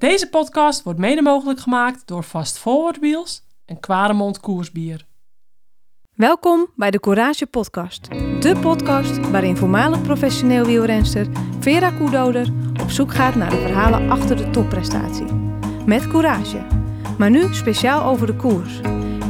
[0.00, 5.06] Deze podcast wordt mede mogelijk gemaakt door Fast Forward Wheels en Kwaremond Koersbier.
[6.14, 8.08] Welkom bij de Courage Podcast.
[8.40, 11.26] De podcast waarin voormalig professioneel wielrenster
[11.58, 12.52] Vera Koedoder
[12.82, 15.32] op zoek gaat naar de verhalen achter de topprestatie.
[15.86, 16.66] Met courage.
[17.18, 18.80] Maar nu speciaal over de koers.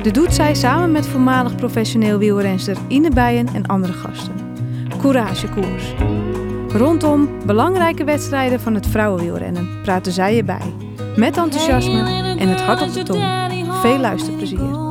[0.03, 4.35] Dit doet zij samen met voormalig professioneel wielrenster Ine Bijen en andere gasten.
[5.01, 5.95] Courage Koers.
[6.73, 10.75] Rondom belangrijke wedstrijden van het vrouwenwielrennen praten zij erbij.
[11.17, 12.01] Met enthousiasme
[12.39, 13.23] en het hart op de tong.
[13.81, 14.89] Veel luisterplezier.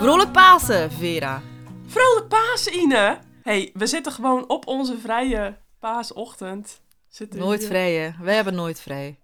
[0.00, 1.42] Vrolijk Pasen, Vera.
[1.86, 3.18] Vrolijk Pasen, Ine!
[3.42, 6.80] hey, we zitten gewoon op onze vrije paasochtend.
[7.08, 7.68] Zitten we Nooit hier.
[7.68, 8.10] vrij, hè?
[8.24, 9.18] Wij hebben nooit vrij.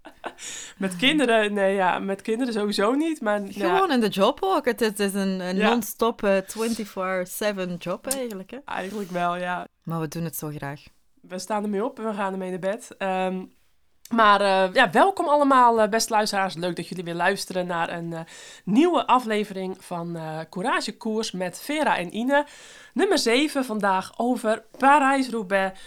[0.77, 4.65] Met kinderen, nee ja, met kinderen sowieso niet, maar ja, Gewoon in de job ook.
[4.65, 5.69] Het, het is een, een Ja.
[5.71, 6.37] non-stop eh,
[7.69, 8.59] 24-7 job eigenlijk, hè?
[8.65, 9.67] eigenlijk wel, ja.
[9.83, 10.83] Maar we doen het zo graag.
[11.21, 12.95] We staan ermee op en we gaan ermee naar bed.
[12.99, 13.45] Ehm,
[14.15, 16.55] maar eh, ja, welkom allemaal, eh, beste luisteraars.
[16.55, 18.21] Leuk dat jullie weer luisteren naar een eh,
[18.65, 22.47] nieuwe aflevering van eh Courage Koers met Vera en Ine.
[22.95, 25.81] Nummer 7 vandaag over Parijs-Roubaix.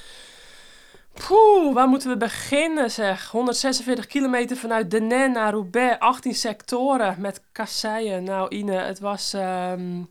[1.73, 3.31] Waar moeten we beginnen zeg?
[3.31, 8.23] 146 kilometer vanuit Denain naar Roubaix, 18 sectoren met kasseien.
[8.23, 9.33] Nou Ine, het was...
[9.33, 10.03] ehm,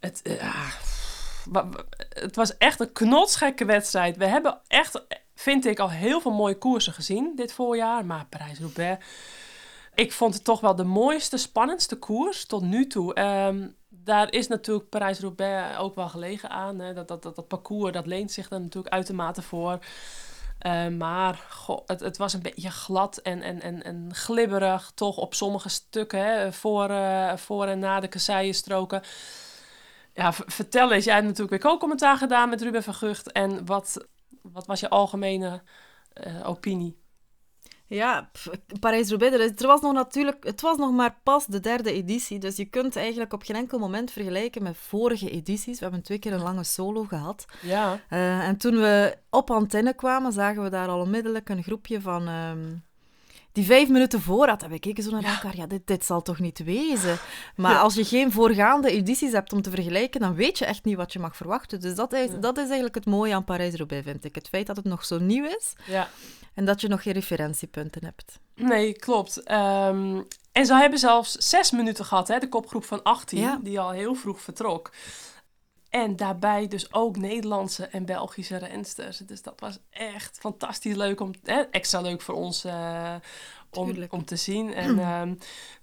[0.00, 0.72] het, eh, ah,
[2.08, 4.16] het was echt een knotsgekke wedstrijd.
[4.16, 8.04] We hebben echt, vind ik, al heel veel mooie koersen gezien dit voorjaar.
[8.04, 9.04] Maar Parijs-Roubaix,
[9.94, 13.14] ik vond het toch wel de mooiste, spannendste koers tot nu toe.
[13.14, 13.68] Ehm,
[14.04, 16.78] daar is natuurlijk Parijs-Roubaix ook wel gelegen aan.
[16.78, 16.92] Hè.
[16.94, 19.78] Dat, dat, dat, dat parcours, dat leent zich er natuurlijk uitermate voor.
[20.58, 21.46] Eh, maar
[21.86, 26.24] het, het was een beetje glad en, en, en, en glibberig, toch op sommige stukken,
[26.24, 29.02] hè, voor, eh, voor en na de kasseienstroken.
[30.14, 33.32] Ja, vertel eens, jij hebt natuurlijk weer co-commentaar gedaan met Ruben van Gucht.
[33.32, 34.06] En wat,
[34.42, 35.62] wat was je algemene
[36.12, 36.99] eh, opinie?
[37.96, 38.30] Ja,
[38.80, 40.44] Parijs-Roubaix, er, was nog natuurlijk...
[40.44, 43.78] Het was nog maar pas de derde editie, dus je kunt eigenlijk op geen enkel
[43.78, 45.78] moment vergelijken met vorige edities.
[45.78, 47.44] We hebben twee keer een lange solo gehad.
[47.62, 52.00] Ja, Eh, en toen we op antenne kwamen, zagen we daar al onmiddellijk een groepje
[52.00, 52.28] van...
[52.28, 52.58] ehm,
[53.52, 55.56] die vijf minuten voor had, en we keken zo naar elkaar.
[55.56, 57.18] Ja, dit, dit zal toch niet wezen?
[57.56, 57.80] Maar Ja.
[57.80, 61.12] als je geen voorgaande edities hebt om te vergelijken, dan weet je echt niet wat
[61.12, 61.80] je mag verwachten.
[61.80, 62.36] Dus dat is, Ja.
[62.36, 64.34] dat is eigenlijk het mooie aan Parijs-Roubaix, vind ik.
[64.34, 66.08] Het feit dat het nog zo nieuw is ja.
[66.60, 68.38] En dat je nog geen referentiepunten hebt.
[68.54, 69.42] Nee, klopt.
[69.42, 70.22] Ehm,
[70.52, 73.58] en ze hebben zelfs zes minuten gehad, hè, de kopgroep van 18, Ja.
[73.62, 74.90] die al heel vroeg vertrok.
[75.90, 79.18] En daarbij dus ook Nederlandse en Belgische rensters.
[79.18, 83.14] Dus dat was echt fantastisch leuk om, hè, extra leuk voor ons eh,
[83.70, 84.74] om, om te zien.
[84.74, 85.34] En ehm,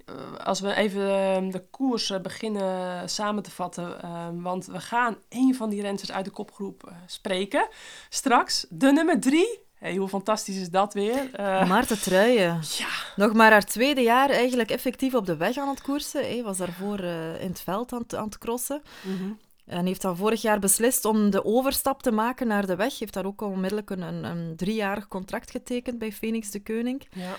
[0.06, 3.96] eh, als we even ehm, de koers eh, beginnen samen te vatten,
[4.42, 7.68] want we gaan een van die rensters uit de kopgroep spreken.
[8.10, 9.66] Straks de nummer drie.
[9.80, 11.30] Hey, hoe fantastisch is dat weer?
[11.34, 15.70] Eh, Maarten Truijen, ja, nog maar haar tweede jaar eigenlijk effectief op de weg aan
[15.70, 16.22] het koersen.
[16.22, 18.82] Hij was daarvoor eh, in het veld aan het, aan het crossen.
[19.02, 19.32] Mhm.
[19.66, 23.00] En heeft dan vorig jaar beslist om de overstap te maken naar de weg.
[23.00, 27.08] Heeft daar ook onmiddellijk een, een, een driejarig contract getekend bij Phoenix de Koning.
[27.12, 27.36] Ja.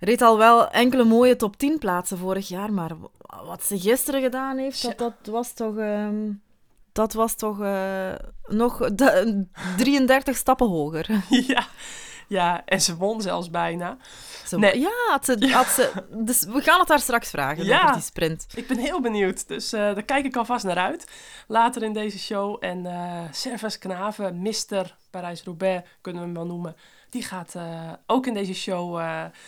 [0.00, 2.90] Reed al wel enkele mooie top 10 plaatsen vorig jaar, maar
[3.44, 5.76] wat ze gisteren gedaan heeft, dat, dat was toch...
[5.76, 6.30] ehm,
[6.92, 8.12] dat was toch eh,
[8.46, 11.06] nog de- 33 stappen hoger.
[11.54, 11.66] ja.
[12.28, 13.96] ja, en ze won zelfs bijna.
[14.46, 14.80] Zo, Nee.
[14.80, 17.82] Ja, had ze, had ze, dus we gaan het daar straks vragen Ja.
[17.82, 18.46] over die sprint.
[18.54, 21.10] Ik ben heel benieuwd, dus eh, daar kijk ik alvast naar uit.
[21.46, 22.56] Later in deze show.
[22.60, 24.96] En eh Servus Knaven, Mr.
[25.10, 26.76] Parijs-Roubaix kunnen we hem wel noemen.
[27.10, 27.54] Die gaat
[28.06, 29.00] ook in deze show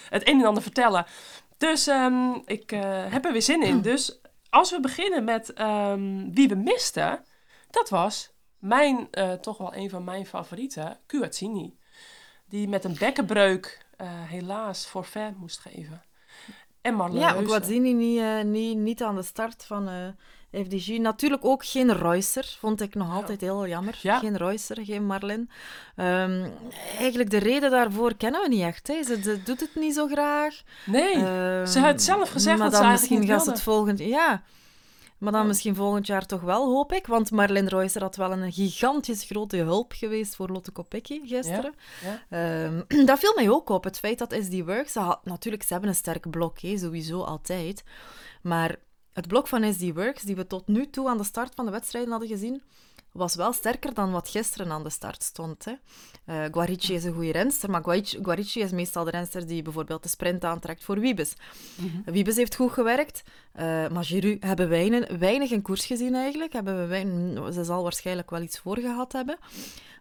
[0.09, 1.07] het een en ander vertellen.
[1.59, 2.71] Dus ehm, ik
[3.09, 3.81] heb er weer zin in.
[3.91, 4.19] Dus
[4.51, 7.25] als we beginnen met ehm, wie we misten,
[7.75, 11.79] dat was mijn, eh, toch wel een van mijn favorieten, Cuazzini.
[12.49, 16.03] Die met een bekkenbreuk eh, helaas forfait moest geven.
[16.81, 17.49] En Marlon Ja, Reuser.
[17.49, 20.15] Guazzini niet, eh, niet, niet aan de start van
[20.53, 20.99] FDG.
[20.99, 23.99] Natuurlijk ook geen Reusser, vond ik nog altijd heel jammer.
[24.03, 24.19] Ja.
[24.19, 25.51] Geen Reusser, geen Marlin.
[25.97, 26.49] Ehm,
[26.99, 28.87] eigenlijk de reden daarvoor kennen we niet echt.
[28.87, 29.03] Hè.
[29.03, 30.63] Ze, ze doet het niet zo graag.
[30.87, 33.81] Nee, Ehm, ze had zelf gezegd dat ze misschien eigenlijk gaat niet ze het wilde.
[33.85, 34.43] volgend Ja,
[35.25, 37.07] maar dan misschien volgend jaar toch wel, hoop ik.
[37.07, 41.75] Want Marlin Reusser had wel een gigantisch grote hulp geweest voor Lotte Kopecky gisteren.
[42.03, 44.93] Ja, Ehm, dat viel mij ook op, het feit dat SD Works...
[44.93, 47.85] Ze had, natuurlijk, ze hebben een sterk blok, hè, sowieso altijd.
[48.43, 48.77] Maar
[49.13, 51.71] het blok van SD Works, die we tot nu toe aan de start van de
[51.71, 52.63] wedstrijden hadden gezien,
[53.15, 55.65] was wel sterker dan wat gisteren aan de start stond.
[55.65, 55.73] Hè.
[56.27, 60.03] Uh, Guarici is een goede renster, maar Guarici, Guarici, is meestal de renster die bijvoorbeeld
[60.03, 61.35] de sprint aantrekt voor Wiebes.
[61.77, 63.23] Mm Wiebes heeft goed gewerkt,
[63.57, 66.53] uh, maar Giroud hebben weinig, weinig in koers gezien eigenlijk.
[66.53, 69.39] Hebben we weinig, ze zal waarschijnlijk wel iets voor gehad hebben.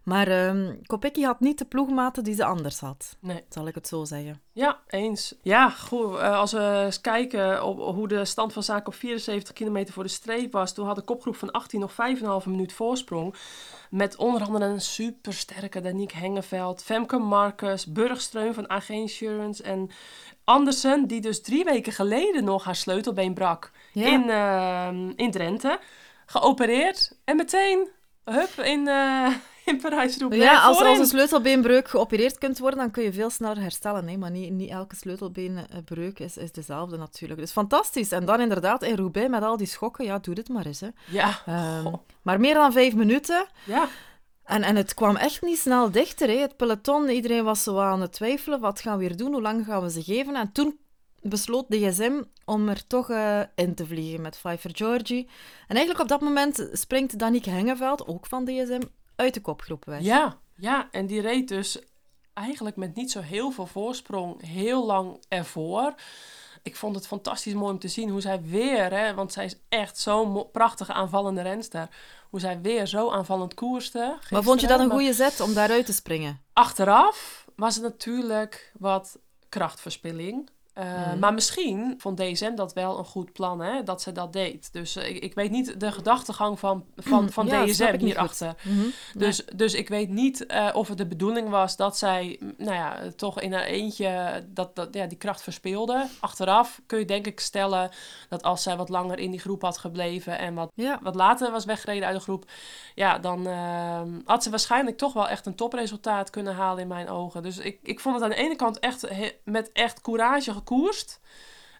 [0.03, 3.17] Maar um, Kopecky had niet de ploegmaten die ze anders had.
[3.19, 3.43] Nee.
[3.49, 4.41] Zal ik het zo zeggen.
[4.51, 5.35] Ja, eens.
[5.41, 6.13] Ja, goed.
[6.13, 10.03] Uh, als we eens kijken op, hoe de stand van zaken op 74 kilometer voor
[10.03, 10.73] de streep was.
[10.73, 11.91] Toen had de kopgroep van 18 nog
[12.43, 13.35] 5,5 minuut voorsprong.
[13.89, 19.89] Met onder andere een supersterke Danique Hengeveld, Femke Marcus, Burgstreum van AG Insurance en
[20.43, 25.79] Andersen, die dus drie weken geleden nog haar sleutelbeen brak in, uh, in Drenthe.
[26.25, 27.87] Geopereerd en meteen,
[28.23, 28.87] hup, in...
[28.87, 29.27] Uh,
[29.71, 30.43] in Parijs-Roubaix.
[30.43, 34.07] Ja, als, als een sleutelbeenbreuk geopereerd kunt worden, dan kun je veel sneller herstellen.
[34.07, 34.17] Hè?
[34.17, 37.39] Maar niet, niet elke sleutelbeenbreuk is, is dezelfde natuurlijk.
[37.39, 38.11] Dus fantastisch.
[38.11, 40.05] En dan inderdaad in Roubaix met al die schokken.
[40.05, 40.79] Ja, doe dit maar eens.
[40.79, 40.89] Hè.
[41.07, 41.39] Ja.
[41.79, 43.47] Um, maar meer dan vijf minuten.
[43.65, 43.87] Ja.
[44.43, 46.27] En, en het kwam echt niet snel dichter.
[46.27, 46.37] Hè.
[46.37, 48.59] Het peloton, iedereen was zo aan het twijfelen.
[48.59, 49.31] Wat gaan we weer doen?
[49.31, 50.35] Hoe lang gaan we ze geven?
[50.35, 50.79] En toen
[51.21, 55.27] besloot DSM om er toch uh, in te vliegen met Pfeiffer Georgie.
[55.67, 58.81] En eigenlijk op dat moment springt Danique Hengeveld, ook van DSM,
[59.15, 60.01] uit de kopgroep weg.
[60.01, 61.79] Ja, ja, en die reed dus
[62.33, 65.93] eigenlijk met niet zo heel veel voorsprong heel lang ervoor.
[66.61, 69.55] Ik vond het fantastisch mooi om te zien hoe zij weer, hè, want zij is
[69.69, 71.89] echt zo'n prachtige aanvallende renster,
[72.29, 74.17] hoe zij weer zo aanvallend koerste.
[74.29, 76.41] Maar vond je dat een goede zet om daaruit te springen?
[76.53, 79.19] Achteraf was het natuurlijk wat
[79.49, 80.49] krachtverspilling.
[80.79, 81.19] Uh, mm.
[81.19, 84.69] Maar misschien vond DSM dat wel een goed plan, hè, dat ze dat deed.
[84.71, 88.55] Dus uh, ik, ik, weet niet de gedachtegang van, van, van ja, DSM hierachter.
[88.63, 88.91] Mm -hmm.
[89.13, 89.55] dus, nee.
[89.55, 93.41] dus ik weet niet uh, of het de bedoeling was dat zij, nou ja, toch
[93.41, 96.05] in haar eentje dat, dat, ja, die kracht verspeelde.
[96.19, 97.89] Achteraf kun je denk ik stellen
[98.29, 100.99] dat als zij wat langer in die groep had gebleven en wat, ja.
[101.01, 102.45] wat later was weggereden uit de groep,
[102.95, 107.09] ja, dan ehm, had ze waarschijnlijk toch wel echt een topresultaat kunnen halen in mijn
[107.09, 107.43] ogen.
[107.43, 109.07] Dus ik, ik vond het aan de ene kant echt
[109.43, 111.19] met echt courage gekoerst.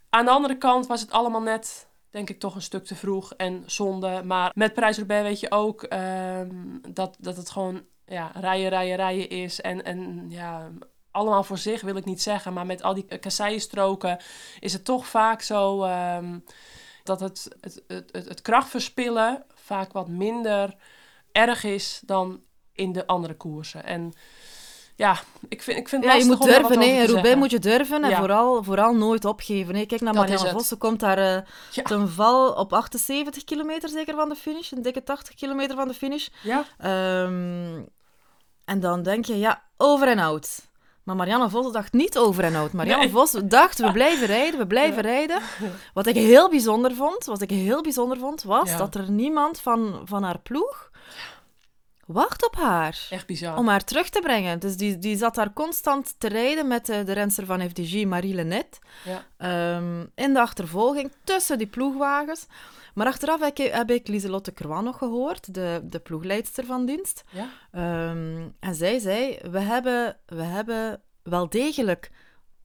[0.09, 3.33] Aan de andere kant was het allemaal net, denk ik, toch een stuk te vroeg
[3.33, 4.21] en zonde.
[4.23, 9.29] Maar met Parijs-Roubaix weet je ook um, dat, dat het gewoon ja, rijden, rijden, rijden
[9.29, 9.61] is.
[9.61, 10.71] En, en ja,
[11.11, 12.53] allemaal voor zich wil ik niet zeggen.
[12.53, 14.17] Maar met al die kasseienstroken
[14.59, 16.43] is het toch vaak zo um,
[17.03, 20.75] dat het, het, het, het, het krachtverspillen vaak wat minder
[21.31, 22.41] erg is dan
[22.73, 23.83] in de andere koersen.
[23.83, 24.13] En
[24.95, 25.19] ja,
[25.49, 27.05] ik vind, ik vind het ja, je moet durven, hè.
[27.05, 29.75] Roubaix moet je durven en vooral, vooral nooit opgeven.
[29.75, 29.85] Hè.
[29.85, 31.41] Kijk naar Marianne Vos, ze komt daar uh,
[31.71, 31.83] ja.
[31.83, 34.71] ten val op 78 kilometer zeker van de finish.
[34.71, 36.27] Een dikke 80 kilometer van de finish.
[36.41, 36.65] Ja.
[37.23, 37.87] Um,
[38.65, 40.71] en dan denk je, ja, over en out.
[41.03, 42.71] Maar Marianne Vos dacht niet over en out.
[42.71, 43.13] Marianne nee.
[43.13, 45.09] Vos dacht, we blijven rijden, we blijven ja.
[45.09, 45.41] rijden.
[45.93, 50.01] Wat ik heel bijzonder vond, wat ik heel bijzonder vond, was dat er niemand van,
[50.05, 50.91] van haar ploeg
[52.05, 53.07] wacht op haar.
[53.09, 53.57] Echt bizar.
[53.57, 54.59] Om haar terug te brengen.
[54.59, 58.35] Dus die, die zat daar constant te rijden met de, de renster van FDG, Marie
[58.35, 58.79] Lenet.
[59.37, 59.75] Ja.
[59.77, 62.45] Um, in de achtervolging tussen die ploegwagens.
[62.93, 67.23] Maar achteraf heb ik, heb ik Lieselotte nog gehoord, de, de ploegleidster van dienst.
[67.29, 68.09] Ja.
[68.09, 72.11] Um, en zij zei, we hebben, we hebben wel degelijk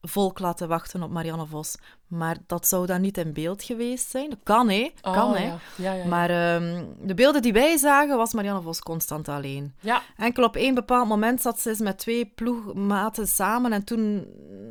[0.01, 1.75] volk laten wachten op Marianne Vos.
[2.07, 4.29] Maar dat zou dan niet in beeld geweest zijn.
[4.29, 4.91] Dat kan, hè.
[5.01, 5.45] Oh, kan, hè.
[5.45, 5.57] Ja.
[5.75, 9.73] Ja, ja, maar um, de beelden die wij zagen, was Marianne Vos constant alleen.
[9.79, 10.01] Ja.
[10.17, 13.73] Enkel op één bepaald moment zat ze met twee ploegmaten samen.
[13.73, 14.27] En toen,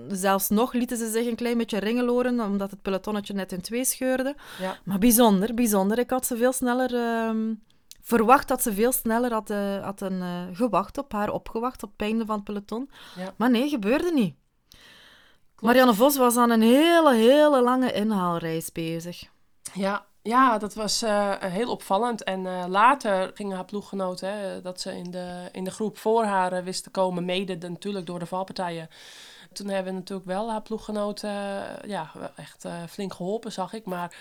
[0.08, 3.84] zelfs nog, lieten ze zich een klein beetje ringeloren, omdat het pelotonnetje net in twee
[3.84, 4.36] scheurde.
[4.84, 5.98] Maar bijzonder, bijzonder.
[5.98, 6.94] Ik had ze veel sneller...
[7.28, 7.62] Um,
[8.02, 11.90] verwacht dat ze veel sneller had, uh, had een, uh, gewacht op haar, opgewacht op
[11.92, 12.90] het einde van het peloton.
[13.36, 14.34] Maar nee, gebeurde niet.
[15.60, 19.22] Marianne Vos was aan een hele, hele lange inhaalreis bezig.
[19.72, 22.22] Ja, ja dat was uh, heel opvallend.
[22.22, 26.24] En uh, later gingen haar ploeggenoten, hè, dat ze in de, in de groep voor
[26.24, 28.88] haar uh, wisten te komen, mede de, natuurlijk door de valpartijen.
[29.52, 31.30] Toen hebben we natuurlijk wel haar ploeggenoten
[31.86, 33.84] ja, echt flink geholpen, zag ik.
[33.84, 34.16] Maar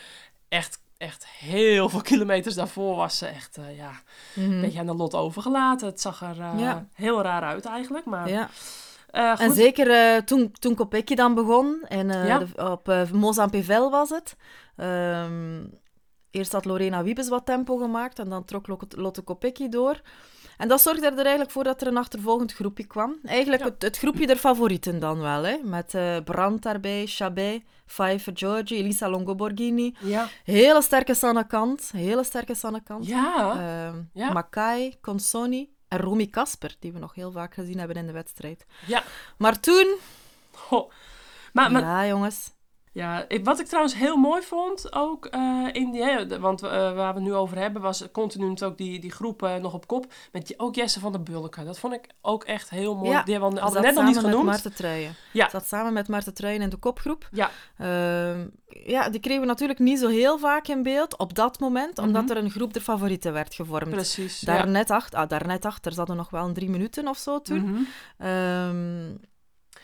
[0.50, 4.02] echt echt heel veel kilometers daarvoor was ze echt uh, ja,
[4.34, 4.54] mm -hmm.
[4.54, 5.88] een beetje aan de lot overgelaten.
[5.88, 6.86] Het zag er uh, ja.
[6.94, 8.06] heel raar uit eigenlijk.
[8.06, 8.50] Maar, ja.
[9.12, 12.38] Uh, en zeker uh, toen, toen Kopecky dan begon, en ja.
[12.38, 14.36] de, op uh, Mozambique was het.
[14.76, 15.80] Um,
[16.32, 20.02] eerst had Lorena Wiebes wat tempo gemaakt en dan trok Lotte Kopecky door.
[20.58, 23.16] En dat zorgde er eigenlijk voor dat er een achtervolgend groepje kwam.
[23.24, 23.70] Eigenlijk ja.
[23.70, 25.58] het, het, groepje der favorieten dan wel, hè?
[25.64, 29.96] met uh, Brandt daarbij, Chabet, Pfeiffer, Giorgi, Elisa Longo Borghini.
[30.00, 30.28] Ja.
[30.44, 33.08] Hele sterke Sanne Kant, hele sterke Sanne Kant.
[33.08, 33.56] Ja.
[33.56, 34.32] Uh, ja.
[34.32, 38.66] Makai, Consoni en Romy Kasper, die we nog heel vaak gezien hebben in de wedstrijd.
[38.86, 39.04] Ja.
[39.38, 39.98] Maar toen...
[40.70, 40.92] Oh.
[41.54, 41.82] Maar, maar...
[41.82, 42.52] Ja, jongens.
[42.98, 46.70] Ja, ik- wat ik trouwens heel mooi vond ook eh, in die, hè, want eh,
[46.72, 50.06] waar we het nu over hebben, was continu ook die, die groep nog op kop.
[50.32, 51.66] Met die, ook Jesse van der Bulken.
[51.66, 53.10] Dat vond ik ook echt heel mooi.
[53.10, 54.44] Ja, die hadden we net nog niet samen met genoemd.
[54.46, 55.16] Maarten Truijen.
[55.34, 55.50] Ja.
[55.50, 57.30] Zat samen met Maarten Truijen in de kopgroep.
[57.32, 61.60] Ja, Ehm, ja, die kregen we natuurlijk niet zo heel vaak in beeld op dat
[61.60, 62.32] moment, omdat Mhm.
[62.32, 63.90] er een groep der favorieten werd gevormd.
[63.90, 64.40] precies.
[64.40, 64.66] Daar, ja.
[64.66, 67.88] net achter, ah, daar net achter zaten nog wel een drie minuten of zo toen.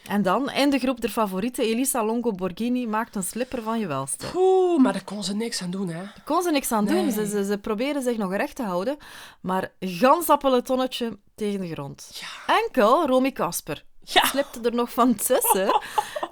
[0.08, 3.88] En dan in de groep der favorieten, Elisa Longo Borghini maakt een slipper van je
[3.88, 4.26] welste.
[4.36, 6.00] Oeh, maar daar kon ze niks aan doen, hè?
[6.00, 7.12] Daar kon ze niks aan doen.
[7.12, 8.98] Ze, ze, ze probeerden zich nog recht te houden,
[9.42, 12.10] maar gans dat pelotonnetje tegen de grond.
[12.20, 12.56] Ja.
[12.66, 15.68] Enkel Romy Kasper Ja, slipte er nog van tussen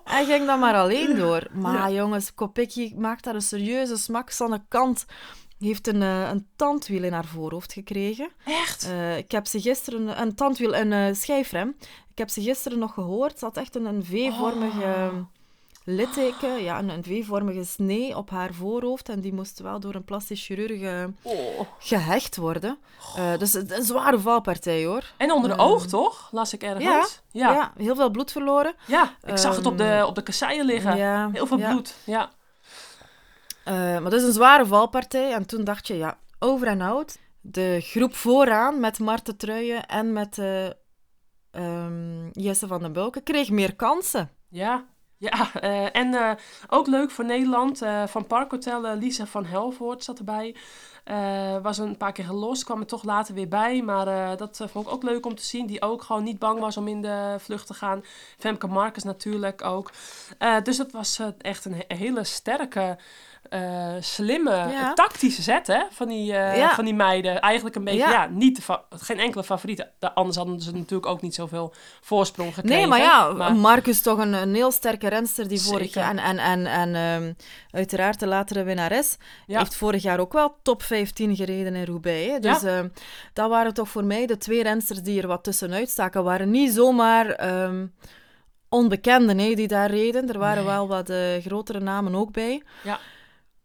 [0.05, 1.47] en ging dan maar alleen door.
[1.51, 4.29] Maar jongens, Kopecky maakt daar een serieuze smak.
[4.29, 5.05] Sanne Kant
[5.59, 8.29] heeft een, eh, een tandwiel in haar voorhoofd gekregen.
[8.45, 8.83] echt?
[8.89, 10.21] Eh, ik heb ze gisteren...
[10.21, 11.75] Een tandwiel, een eh, schijfrem.
[12.21, 13.39] Ik heb ze gisteren nog gehoord.
[13.39, 15.13] Ze had echt een, een V-vormige Oh.
[15.83, 16.63] litteken.
[16.63, 19.09] Ja, een, een V-vormige snee op haar voorhoofd.
[19.09, 21.59] En die moest wel door een plastisch chirurg eh, Oh.
[21.79, 22.77] gehecht worden.
[23.15, 25.03] Eh, dus een zware valpartij, hoor.
[25.17, 26.29] En onder de Ehm, oog, toch?
[26.31, 26.83] Las ik ergens.
[26.83, 27.53] Ja, Ja, Ja.
[27.53, 27.73] ja.
[27.77, 28.73] heel veel bloed verloren.
[29.23, 30.97] ik zag het op de, Ehm, op de kasseien liggen.
[30.97, 31.69] Ja, Heel veel ja.
[31.71, 31.95] bloed.
[32.03, 32.29] Ja.
[33.63, 35.33] Eh, maar dat is een zware valpartij.
[35.33, 37.17] En toen dacht je, ja, over en out.
[37.41, 40.67] De groep vooraan met Marten Truijen en met eh,
[41.51, 44.29] ehm, Jesse van den Bulken kreeg meer kansen.
[44.49, 44.85] Ja,
[45.17, 45.53] ja.
[45.53, 46.31] eh, en eh,
[46.67, 47.81] ook leuk voor Nederland.
[47.81, 50.55] eh, van Parkhotel, Lisa van Helvoort zat erbij.
[51.03, 53.81] Eh, was een paar keer gelost, kwam er toch later weer bij.
[53.81, 55.65] Maar eh, dat eh, vond ik ook leuk om te zien.
[55.65, 58.03] Die ook gewoon niet bang was om in de vlucht te gaan.
[58.37, 59.91] Femke Marcus natuurlijk ook.
[60.63, 62.97] Dus dat was echt een he- hele sterke,
[63.99, 64.93] slimme, Ja.
[64.93, 66.75] tactische zet hè, van, die, Ja.
[66.75, 67.41] van die meiden.
[67.41, 68.11] Eigenlijk een beetje, Ja.
[68.11, 69.91] ja, niet geen enkele favoriete.
[69.99, 72.77] Da- Anders hadden ze natuurlijk ook niet zoveel voorsprong gekregen.
[72.77, 76.09] Nee, maar ja, Maar- Marcus toch een, een heel sterke renster die vorig jaar...
[76.09, 77.33] En, en, en, en ehm,
[77.71, 79.17] uiteraard de latere winnares.
[79.47, 82.31] Heeft vorig jaar ook wel top 15 gereden in Roubaix.
[82.31, 82.39] Hè?
[82.39, 82.87] Dus ehm,
[83.33, 86.23] dat waren toch voor mij de twee rensters die er wat tussenuit staken.
[86.23, 87.85] waren niet zomaar ehm,
[88.69, 90.29] onbekenden hè, die daar reden.
[90.29, 90.73] Er waren Nee.
[90.73, 92.63] wel wat eh, grotere namen ook bij.
[92.83, 92.99] Ja.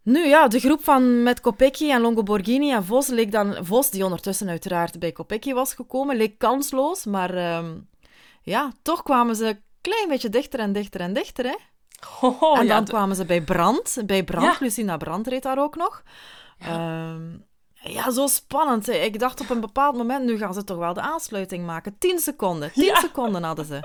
[0.02, 3.56] Nu ja, de groep van met Kopecky en Longo Borghini en Vos leek dan...
[3.60, 7.04] Vos, die ondertussen uiteraard bij Kopecky was gekomen, leek kansloos.
[7.04, 7.74] Maar ehm,
[8.42, 11.44] ja, toch kwamen ze een klein beetje dichter en dichter en dichter.
[11.44, 11.54] Hè?
[12.20, 13.96] Oh, en dan kwamen ze bij Brand.
[14.06, 14.56] Bij Brand, Ja.
[14.60, 16.02] Lucinda Brand reed daar ook nog.
[16.58, 16.66] Ja.
[16.66, 17.22] Ehm,
[17.92, 18.86] ja, zo spannend.
[18.86, 18.92] hè.
[18.92, 21.98] Ik dacht op een bepaald moment, nu gaan ze toch wel de aansluiting maken.
[21.98, 22.72] 10 seconden.
[22.72, 23.00] 10 Ja.
[23.00, 23.80] seconden hadden ze.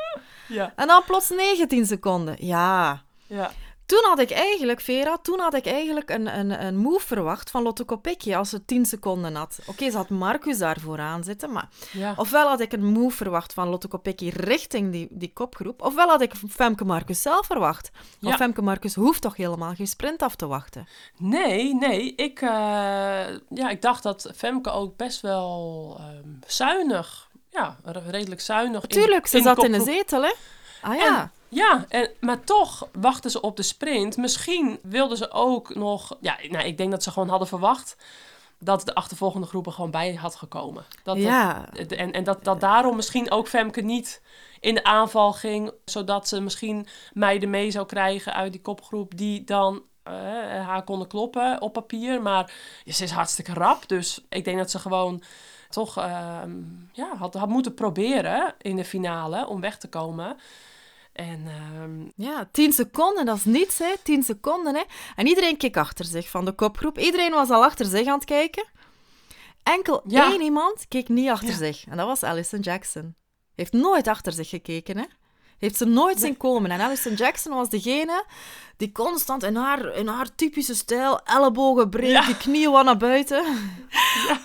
[0.48, 2.36] ja, En dan plots 19 seconden.
[2.46, 3.02] Ja.
[3.28, 3.52] ja.
[3.92, 7.64] Toen had ik eigenlijk, Vera, toen had ik eigenlijk een, een, een move verwacht van
[7.64, 9.60] Lotte Kopecky als ze 10 seconden had.
[9.66, 12.14] Oké, ze had Marcus daar vooraan zitten, maar ja.
[12.18, 16.22] ofwel had ik een move verwacht van Lotte Kopecky richting die, die kopgroep, ofwel had
[16.22, 17.90] ik Femke Marcus zelf verwacht.
[17.94, 18.00] Ja.
[18.20, 20.88] Want Femke Marcus hoeft toch helemaal geen sprint af te wachten.
[21.18, 22.16] Nee, nee.
[22.16, 22.50] Ik, eh,
[23.50, 28.82] ja, ik dacht dat Femke ook best wel ehm, zuinig, ja, re- redelijk zuinig.
[28.84, 30.34] in- Tuurlijk, ze in zat in de kopgroep- zetel, hè?
[30.82, 31.22] Ah ja.
[31.22, 34.18] En- Ja, en, maar toch wachten ze op de sprint.
[34.18, 36.18] Misschien wilden ze ook nog...
[36.20, 37.96] Ja, nou, ik denk dat ze gewoon hadden verwacht
[38.60, 40.86] dat de achtervolgende groep er gewoon bij had gekomen.
[41.04, 41.66] Dat ja.
[41.74, 44.22] het- en en dat, dat daarom misschien ook Femke niet
[44.60, 49.44] in de aanval ging, zodat ze misschien meiden mee zou krijgen uit die kopgroep die
[49.44, 50.14] dan eh,
[50.66, 52.22] haar konden kloppen op papier.
[52.22, 52.54] Maar
[52.84, 55.24] ja, ze is hartstikke rap, dus ik denk dat ze gewoon
[55.70, 56.52] toch ehm,
[56.92, 60.38] ja, had, had moeten proberen in de finale om weg te komen.
[61.22, 63.94] En ehm, Ja, 10 seconden, dat is niets, hè?
[64.04, 64.82] 10 seconden, hè?
[65.16, 67.00] En iedereen keek achter zich van de kopgroep.
[67.00, 68.66] Iedereen was al achter zich aan het kijken.
[69.64, 70.32] Enkel Ja.
[70.32, 71.56] één iemand keek niet achter Ja.
[71.56, 71.86] zich.
[71.90, 73.16] En dat was Alison Jackson.
[73.56, 75.06] Heeft nooit achter zich gekeken, hè?
[75.62, 76.72] Heeft ze nooit zien komen.
[76.72, 78.26] En Alison Jackson was degene
[78.78, 82.26] die constant in haar, in haar typische stijl, ellebogen breed, Ja.
[82.26, 83.44] die knieën wat naar buiten,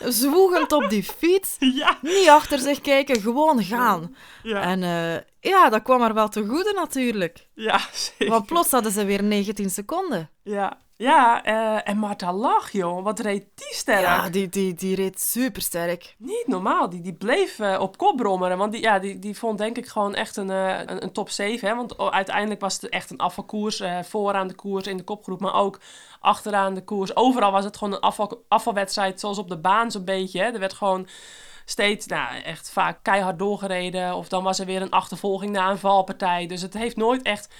[0.04, 4.16] zwoegend op die fiets, ja, niet achter zich kijken, gewoon gaan.
[4.42, 7.46] En eh, ja, dat kwam haar wel te goede natuurlijk.
[7.54, 7.80] ja,
[8.18, 8.28] zeker.
[8.28, 10.30] Want plots hadden ze weer 19 seconden.
[10.42, 13.04] Ja, ja eh, en Marta lag, joh.
[13.04, 14.00] Wat reed die sterk.
[14.00, 16.14] Ja, die, die, die reed supersterk.
[16.18, 16.88] Niet normaal.
[16.90, 18.58] Die, die bleef eh, op kop brommeren.
[18.58, 21.30] Want die, ja, die, die vond denk ik gewoon echt een, eh, een, een top
[21.30, 21.68] 7.
[21.68, 21.74] Hè?
[21.74, 23.82] Want o- uiteindelijk was het echt een afvalkoers.
[24.02, 25.80] vooraan de koers in de kopgroep, maar ook
[26.20, 27.16] achteraan de koers.
[27.16, 30.40] Overal was het gewoon een afval, afvalwedstrijd zoals op de baan zo'n beetje.
[30.40, 30.44] Hè?
[30.52, 31.08] Er werd gewoon
[31.64, 34.14] steeds, nou, echt vaak keihard doorgereden.
[34.14, 36.46] Of dan was er weer een achtervolging na een valpartij.
[36.46, 37.54] Dus het heeft nooit echt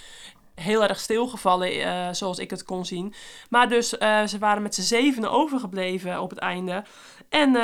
[0.61, 3.15] heel erg stilgevallen, eh, zoals ik het kon zien.
[3.51, 6.85] Maar dus eh, ze waren met z'n zevenen overgebleven op het einde.
[7.29, 7.55] En uh,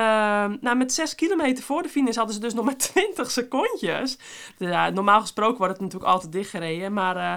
[0.61, 4.19] nou, met 6 kilometer voor de finish hadden ze dus nog maar 20 secondjes.
[4.59, 6.93] Dus normaal gesproken wordt het natuurlijk altijd dichtgereden.
[6.93, 7.33] Maar uh,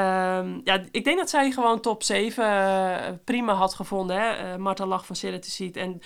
[0.00, 4.16] uh, ja, ik denk dat zij gewoon top 7 prima had gevonden.
[4.20, 4.58] Hè?
[4.58, 5.76] Marta lag van Silly Seat.
[5.76, 6.00] En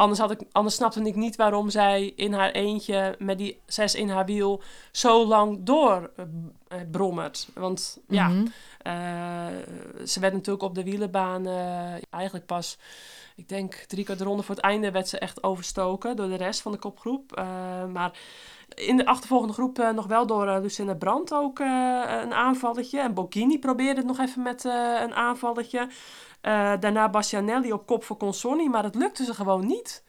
[0.00, 3.94] anders, had ik, anders snapte ik niet waarom zij in haar eentje met die 6
[3.94, 6.10] in haar wiel zo lang door
[6.90, 7.48] brommert.
[7.54, 10.06] Want ja, mm -hmm.
[10.06, 11.46] ze werd natuurlijk op de wielenbaan
[12.10, 12.78] eigenlijk pas
[13.40, 16.60] ik denk drie kwart ronde voor het einde werd ze echt overstoken door de rest
[16.60, 17.42] van de kopgroep.
[17.92, 18.18] Maar
[18.74, 23.00] in de achtervolgende groep uh, nog wel door uh, Lucinda Brandt ook een aanvalletje.
[23.00, 25.88] En Bocchini probeerde het nog even met een aanvalletje.
[26.40, 30.02] Daarna Bastianelli op kop voor Consonni, maar het lukte ze gewoon niet.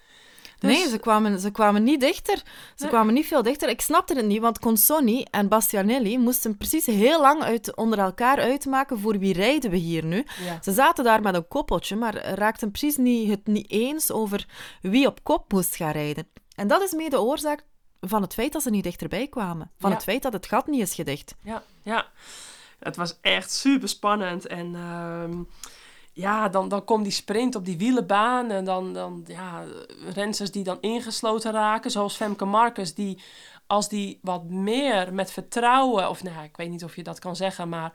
[0.59, 0.71] Dus...
[0.71, 2.37] Nee, ze kwamen, ze kwamen niet dichter.
[2.37, 2.43] Ze
[2.77, 2.89] nee.
[2.89, 3.69] kwamen niet veel dichter.
[3.69, 8.37] Ik snapte het niet, want Consonni en Bastianelli moesten precies heel lang uit, onder elkaar
[8.37, 10.25] uitmaken voor wie rijden we hier nu.
[10.43, 10.57] Ja.
[10.61, 14.45] Ze zaten daar met een koppeltje, maar raakten precies niet, het niet eens over
[14.81, 16.27] wie op kop moest gaan rijden.
[16.55, 17.63] En dat is mede oorzaak
[18.01, 19.71] van het feit dat ze niet dichterbij kwamen.
[19.77, 19.95] Van Ja.
[19.95, 21.35] het feit dat het gat niet is gedicht.
[21.43, 22.05] Ja, ja.
[22.79, 24.47] Het was echt super spannend.
[24.47, 25.43] En ehm,
[26.13, 28.51] ja, dan, dan komt die sprint op die wielenbaan.
[28.51, 29.63] En dan, dan ja,
[30.13, 31.91] rensters die dan ingesloten raken.
[31.91, 33.17] Zoals Femke Marcus, die
[33.67, 36.09] als die wat meer met vertrouwen...
[36.09, 37.91] Of nou, ik weet niet of je dat kan zeggen, maar...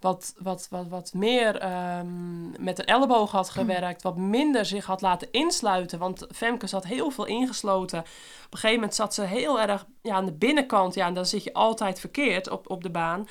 [0.00, 4.02] Wat, wat, wat, wat meer ehm, met de elleboog had gewerkt.
[4.02, 5.98] Wat minder zich had laten insluiten.
[5.98, 7.98] Want Femke zat heel veel ingesloten.
[7.98, 8.06] Op
[8.50, 10.94] een gegeven moment zat ze heel erg ja, aan de binnenkant.
[10.94, 13.26] Ja, en dan zit je altijd verkeerd op, op de baan.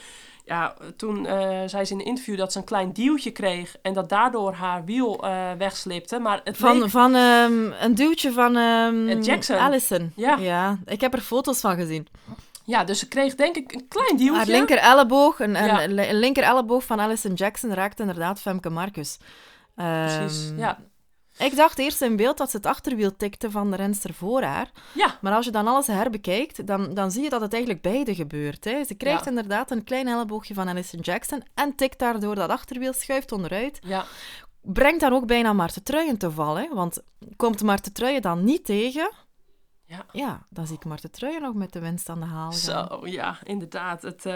[0.46, 3.76] Ja, toen eh, zei ze in een interview dat ze een klein duwtje kreeg.
[3.82, 6.20] En dat daardoor haar wiel eh, wegslipte.
[6.20, 9.58] Maar het Van, leek- van ehm, een duwtje van ehm Eh, Jackson.
[9.58, 10.12] Allison.
[10.16, 10.78] Ja.
[10.86, 12.08] ik heb er foto's van gezien.
[12.66, 14.36] Ja, dus ze kreeg denk ik een klein duwtje.
[14.36, 15.84] Haar linker elleboog, een, een, Ja.
[15.84, 19.18] een linker elleboog van Alison Jackson raakte inderdaad Femke Marcus.
[19.76, 20.78] Precies, Ehm, ja.
[21.38, 24.72] Ik dacht eerst in beeld dat ze het achterwiel tikte van de renster voor haar.
[24.94, 28.16] Ja, Maar als je dan alles herbekijkt, dan, dan zie je dat het eigenlijk beide
[28.16, 28.64] gebeurt.
[28.64, 28.84] Hè.
[28.84, 29.30] Ze krijgt Ja.
[29.30, 33.80] inderdaad een klein elleboogje van Alison Jackson en tikt daardoor dat achterwiel, schuift onderuit.
[33.84, 34.06] ja,
[34.62, 36.76] Brengt dan ook bijna Maarten Truijen te vallen.
[36.76, 37.04] Want
[37.36, 39.12] komt Maarten Truijen dan niet tegen,
[39.86, 40.06] ja.
[40.12, 42.90] ja, dan zie ik Maarten Truijen nog met de winst aan de haal gaan.
[42.90, 44.02] Zo, ja, inderdaad.
[44.02, 44.34] Het, eh,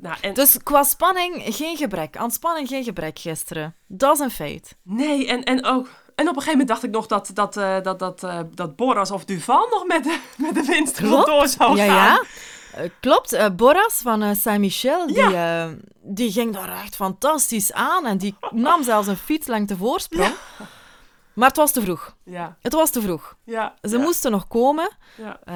[0.00, 2.16] nou, en, Dus qua spanning geen gebrek.
[2.16, 3.74] Aan spanning geen gebrek gisteren.
[3.86, 4.76] Dat is een feit.
[4.82, 5.88] Nee, en, en ook...
[6.16, 8.76] En op een gegeven moment dacht ik nog dat, dat, eh, dat, dat, eh, dat
[8.76, 11.94] Boras of Duval nog met de, met de winst door zou ja, gaan.
[11.94, 12.22] ja.
[12.82, 13.56] Eh, klopt.
[13.56, 15.36] Boras van Saint-Michel, die,
[16.02, 18.06] die ging daar echt fantastisch aan.
[18.06, 20.34] En die nam zelfs een fietslengte voorsprong.
[21.32, 22.14] Maar het was te vroeg.
[22.24, 23.36] Ja, Het was te vroeg.
[23.44, 23.74] ja.
[23.82, 24.90] Ze ja, moesten nog komen.
[25.16, 25.38] Ja.
[25.44, 25.54] Ehm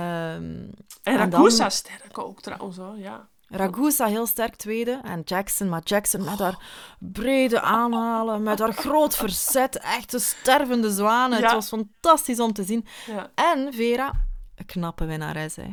[1.02, 3.28] En en Ragusa dan- sterk ook trouwens hoor, ja.
[3.50, 5.00] Ragusa heel sterk tweede.
[5.04, 6.58] En Jackson, maar Jackson met haar
[6.98, 9.78] brede aanhalen, met haar groot verzet.
[9.78, 11.42] Echt een stervende zwanen.
[11.42, 12.86] Het was fantastisch om te zien.
[13.06, 13.30] ja.
[13.34, 14.12] En Vera,
[14.54, 15.68] een knappe winnares, hè.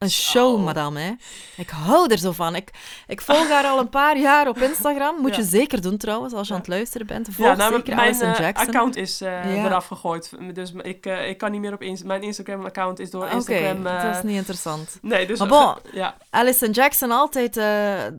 [0.00, 1.12] Een show, madame, hè.
[1.56, 2.54] Ik hou er zo van.
[2.54, 2.70] Ik,
[3.06, 5.20] ik volg haar al een paar jaar op Instagram.
[5.20, 5.36] Moet Ja.
[5.36, 7.28] je zeker doen, trouwens, als je aan het luisteren bent.
[7.30, 8.66] Volg Ja, nou, zeker mijn eh, Jackson.
[8.66, 9.64] account is eh, Ja.
[9.64, 10.30] eraf gegooid.
[10.54, 13.86] Dus ik, eh, ik kan niet meer op Inst Mijn Instagram-account is door Oké, Instagram...
[13.86, 14.98] eh, dat is niet interessant.
[15.02, 15.38] Nee, dus...
[15.38, 15.74] Maar bon.
[16.00, 17.60] ja, Alison Jackson altijd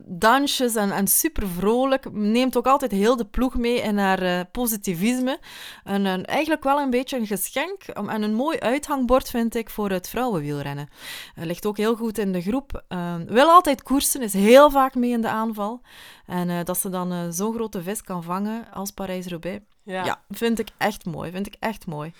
[0.06, 2.12] dansjes en, en super vrolijk.
[2.12, 5.38] Neemt ook altijd heel de ploeg mee in haar positivisme.
[5.84, 9.90] En, en eigenlijk wel een beetje een geschenk en een mooi uithangbord, vind ik, voor
[9.90, 10.88] het vrouwenwielrennen.
[11.34, 12.84] Eh, ligt ook heel goed in de groep.
[12.88, 15.80] Eh, wil altijd koersen, is heel vaak mee in de aanval.
[16.26, 19.64] En eh, dat ze dan eh, zo'n grote vis kan vangen als Parijs-Roubaix.
[19.82, 20.04] ja.
[20.04, 20.22] Ja.
[20.30, 21.30] vind ik echt mooi.
[21.30, 22.12] Vind ik echt mooi.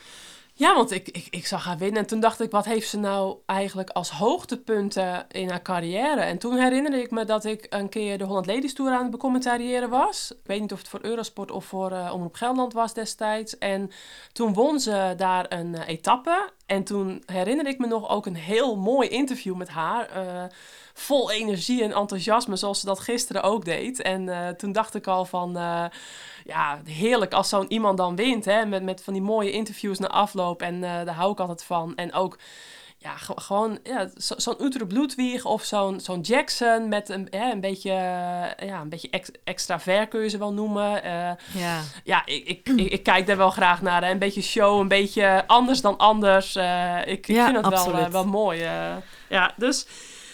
[0.63, 2.99] Ja, want ik, ik, ik zag haar winnen en toen dacht ik, wat heeft ze
[2.99, 6.21] nou eigenlijk als hoogtepunten in haar carrière?
[6.21, 9.11] En toen herinnerde ik me dat ik een keer de Holland Ladies Tour aan het
[9.11, 10.31] becommentariëren was.
[10.33, 13.59] Ik weet niet of het voor Eurosport of voor eh Omroep Gelderland was destijds.
[13.59, 13.91] En
[14.33, 16.51] toen won ze daar een eh, etappe.
[16.67, 20.09] En toen herinnerde ik me nog ook een heel mooi interview met haar.
[20.09, 20.45] eh,
[20.95, 24.03] vol energie en enthousiasme, zoals ze dat gisteren ook deed.
[24.03, 25.85] En eh, toen dacht ik al van, eh,
[26.45, 30.09] ja, heerlijk als zo'n iemand dan wint, hè, met, met van die mooie interviews na
[30.09, 30.63] afloop.
[30.63, 31.95] En eh, daar hou ik altijd van.
[31.97, 32.39] En ook,
[32.99, 37.51] ja, ge- gewoon ja, zo- zo'n Utrecht Bloedwieg of zo'n zo'n Jackson met een, hè,
[37.51, 37.91] een beetje,
[38.59, 40.91] ja, een beetje ex, extravert kun je ze wel noemen.
[41.55, 41.81] Ja.
[42.05, 44.05] ja, ik, ik, ik, ik kijk daar wel graag naar.
[44.05, 44.11] Hè.
[44.11, 46.57] Een beetje show, een beetje anders dan anders.
[46.57, 48.61] Ik, ik Ja, vind het wel, wel mooi.
[49.29, 49.87] ja, dus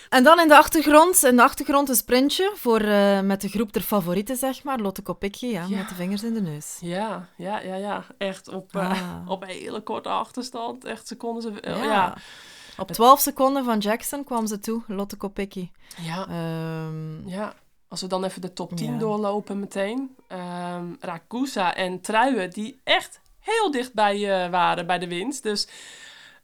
[0.09, 3.73] En dan in de achtergrond, in de achtergrond een sprintje voor, eh, met de groep
[3.73, 4.79] der favorieten, zeg maar.
[4.79, 5.77] Lotte Kopecky, ja, Ja.
[5.77, 6.77] met de vingers in de neus.
[6.81, 8.05] ja, ja, ja, ja.
[8.18, 9.31] Echt op, eh, Ah.
[9.31, 10.85] op een hele korte achterstand.
[10.85, 11.42] Echt seconden.
[11.42, 11.83] Ze, Ja.
[11.85, 12.16] ja.
[12.77, 15.71] Op 12 seconden van Jackson kwam ze toe, Lotte Kopecky.
[16.01, 17.55] Ja, Ehm, ja.
[17.88, 18.99] Als we dan even de top 10 Ja.
[18.99, 20.16] doorlopen meteen.
[20.29, 25.42] Ehm Ragusa en Truien, die echt heel dichtbij eh, waren bij de winst.
[25.42, 25.68] Dus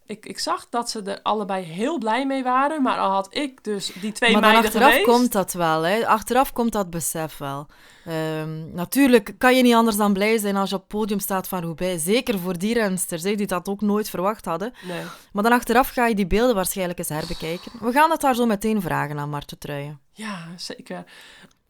[0.07, 2.83] ik, ik zag dat ze er allebei heel blij mee waren.
[2.83, 5.09] Maar al had ik dus die twee maar meiden achteraf geweest...
[5.09, 6.07] komt dat wel, hè.
[6.07, 7.67] Achteraf komt dat besef wel.
[8.05, 11.49] Ehm, natuurlijk kan je niet anders dan blij zijn als je op het podium staat
[11.49, 12.05] van Roubaix.
[12.05, 14.73] Zeker voor die rensters, hè, die dat ook nooit verwacht hadden.
[14.83, 15.03] Nee.
[15.33, 17.73] Maar dan achteraf ga je die beelden waarschijnlijk eens herbekijken.
[17.81, 20.01] We gaan dat daar zo meteen vragen aan Marten Truijen.
[20.12, 21.05] Ja, zeker.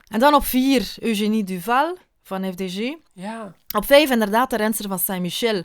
[0.09, 2.95] En dan op vier, Eugénie Duval van FDG.
[3.13, 3.55] Ja.
[3.77, 5.63] Op vijf inderdaad de renster van Saint-Michel,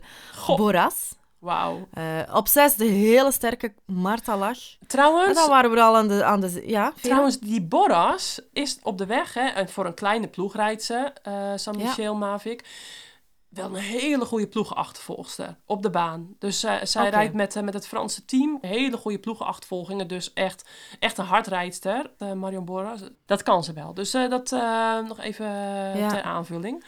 [0.47, 1.17] Boras.
[1.39, 1.88] Wauw.
[1.93, 4.78] Eh, op zes de hele sterke Marta Lach.
[4.80, 6.23] En Trouwens, dan waren we al aan de...
[6.23, 10.28] Aan de ja, trouwens, die Borras is op de weg, hè, en voor een kleine
[10.28, 11.84] ploeg rijdt ze, eh San Ja.
[11.86, 12.65] Michel Mavic.
[13.49, 16.36] Wel een hele goede ploegenachtervolgster op de baan.
[16.39, 18.58] Dus eh, zij rijdt met, met het Franse team.
[18.62, 20.08] Hele goede ploegenachtervolgingen.
[20.08, 23.02] Dus echt, echt een hardrijdster, Marion Borras.
[23.25, 23.93] Dat kan ze wel.
[23.93, 24.52] Dus dat
[25.08, 25.45] nog even
[25.97, 26.10] Ja.
[26.10, 26.84] ter aanvulling.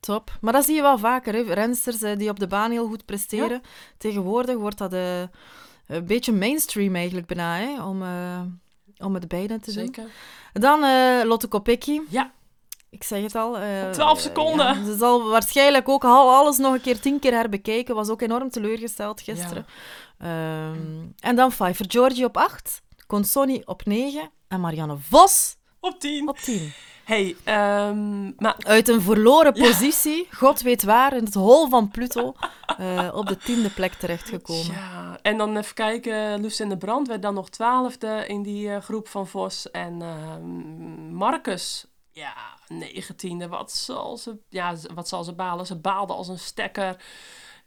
[0.00, 0.30] Top.
[0.40, 1.40] Maar dat zie je wel vaker, hè.
[1.40, 3.62] rensters eh, die op de baan heel goed presteren.
[3.98, 5.20] Tegenwoordig wordt dat eh,
[5.86, 8.40] een beetje mainstream eigenlijk bijna, hè, om, eh,
[8.98, 9.84] om het beide te doen.
[9.84, 10.04] Zeker.
[10.52, 12.00] Dan eh, Lotte Kopecky.
[12.08, 12.30] Ja.
[12.90, 13.58] Ik zeg het al.
[13.58, 14.66] eh, Op 12 seconden.
[14.66, 17.94] ja, ze zal waarschijnlijk ook al alles nog een keer tien keer herbekijken.
[17.94, 19.66] Was ook enorm teleurgesteld gisteren.
[20.18, 20.78] Ehm,
[21.20, 22.82] en dan Pfeiffer Georgie op 8.
[23.06, 24.30] Consoni op 9.
[24.48, 26.28] En Marianne Vos Op 10.
[26.28, 26.72] op 10.
[27.10, 32.34] Hey, ehm, maar Uit een verloren positie, god weet waar, in het hol van Pluto,
[32.78, 34.72] eh, op de tiende plek terechtgekomen.
[34.72, 36.40] Ja, en dan even kijken.
[36.40, 39.70] Lucinda Brand werd dan nog twaalfde in die eh, groep van Vos.
[39.70, 42.34] En ehm, Marcus, ja,
[42.68, 43.48] negentiende.
[43.48, 45.66] Wat zal ze, ja, wat zal ze balen?
[45.66, 46.96] Ze baalde als een stekker.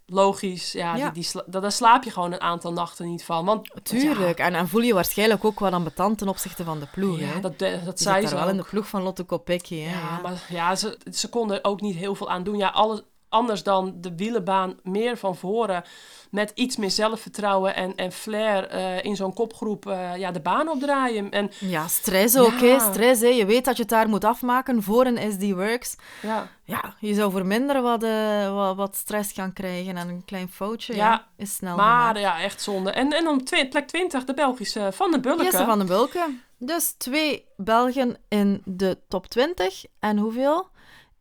[0.05, 1.09] Logisch, ja, Ja.
[1.09, 3.45] Die, die daar, slaap je gewoon een aantal nachten niet van.
[3.45, 7.19] Want, Tuurlijk, en, en voel je waarschijnlijk ook wel ambetant ten opzichte van de ploeg.
[7.19, 7.39] Ja, hè?
[7.39, 9.75] dat, dat, dat zei ze wel in de ploeg van Lotte Kopecky.
[9.75, 12.57] Ja, maar ja, ze, ze konden er ook niet heel veel aan doen.
[12.57, 13.01] Ja, alles,
[13.33, 15.83] anders dan de wielenbaan meer van voren.
[16.31, 20.69] Met iets meer zelfvertrouwen en, en flair eh, in zo'n kopgroep eh, ja, de baan
[20.69, 21.31] opdraaien.
[21.31, 22.79] En Ja, stress ook, hè.
[22.79, 23.27] Stress, hè.
[23.27, 25.95] Je weet dat je het daar moet afmaken voor een SD Works.
[26.21, 30.25] ja, Ja, je zou voor minder wat, eh, wat, wat stress gaan krijgen en een
[30.25, 32.19] klein foutje Ja, ja, is snel maar gemaakt.
[32.19, 32.91] ja, echt zonde.
[32.91, 35.43] En, en op twi- plek 20 de Belgische Van de Bulke.
[35.43, 36.25] Jesse van den Bulke.
[36.57, 39.83] Dus twee Belgen in de top 20.
[39.99, 40.67] En hoeveel?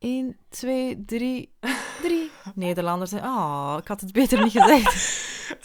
[0.03, 1.53] 1, 2, 3,
[2.03, 3.13] 3 Nederlanders.
[3.13, 5.21] Oh, ik had het beter niet gezegd.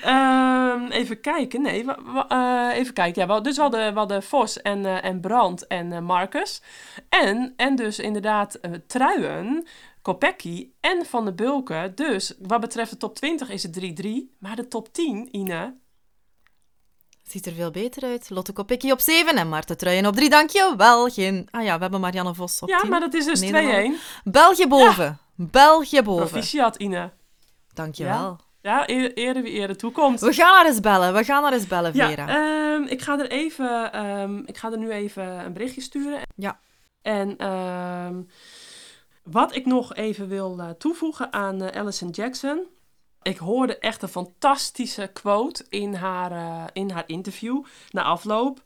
[0.00, 1.62] Ehm, even kijken.
[1.62, 1.84] Nee,
[2.28, 3.26] eh, even kijken.
[3.26, 6.62] Ja, we, dus we hadden, we hadden Vos en, eh, en Brand en eh, Marcus.
[7.08, 9.66] En, en dus inderdaad Truien,
[10.02, 11.92] Kopecky en Van de Bulke.
[11.94, 14.36] Dus wat betreft de top 20 is het 3-3.
[14.38, 15.74] Maar de top 10, Ine...
[17.28, 18.30] Ziet er veel beter uit.
[18.30, 20.30] Lotte Kopecky op 7 en Marten Truijen op 3.
[20.30, 21.08] Dankjewel.
[21.08, 21.48] Geen...
[21.50, 22.90] Ah ja, we hebben Marianne Vos op Ja, 10.
[22.90, 23.42] maar dat is dus 2-1.
[23.42, 23.96] Nederland.
[24.24, 25.18] België boven.
[25.34, 26.26] België boven.
[26.28, 27.10] Proficiat, Ine.
[27.74, 28.38] Dankjewel.
[28.62, 30.20] Ja, eer, ere wie ere toekomt.
[30.20, 31.14] We gaan haar eens bellen.
[31.14, 32.28] We gaan haar eens bellen, Ja, Vera.
[32.28, 36.20] ehm, ik ga er even, ehm, ik ga er nu even een berichtje sturen.
[36.36, 36.58] Ja.
[37.02, 38.22] En ehm,
[39.22, 42.66] wat ik nog even wil eh, toevoegen aan eh, Alison Jackson.
[43.22, 48.62] Ik hoorde echt een fantastische quote in haar, eh, in haar interview na afloop.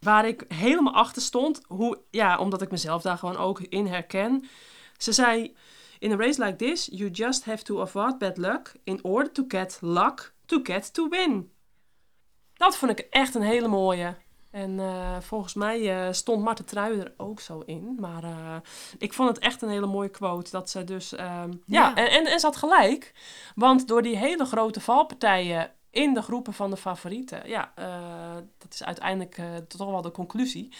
[0.00, 1.60] Waar ik helemaal achter stond.
[1.66, 4.48] Hoe, ja, omdat ik mezelf daar gewoon ook in herken.
[4.96, 5.56] Ze zei:
[5.98, 9.44] In a race like this, you just have to avoid bad luck in order to
[9.48, 11.52] get luck to get to win.
[12.54, 14.16] Dat vond ik echt een hele mooie.
[14.54, 17.96] En eh, volgens mij eh, stond Marten Truijen er ook zo in.
[18.00, 18.56] Maar eh,
[18.98, 20.50] ik vond het echt een hele mooie quote.
[20.50, 21.14] Dat ze dus...
[21.14, 21.94] ehm, ja, Ja.
[21.94, 23.12] En, en, en ze had gelijk.
[23.54, 27.48] Want door die hele grote valpartijen in de groepen van de favorieten...
[27.48, 27.72] Ja,
[28.58, 30.72] dat is uiteindelijk toch wel de conclusie.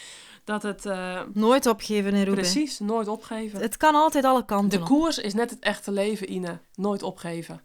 [0.45, 0.85] Dat het
[1.33, 3.61] Nooit opgeven in precies nooit opgeven.
[3.61, 4.91] Het kan altijd alle kanten De op.
[4.91, 6.59] koers is net het echte leven, Ine.
[6.75, 7.61] Nooit opgeven.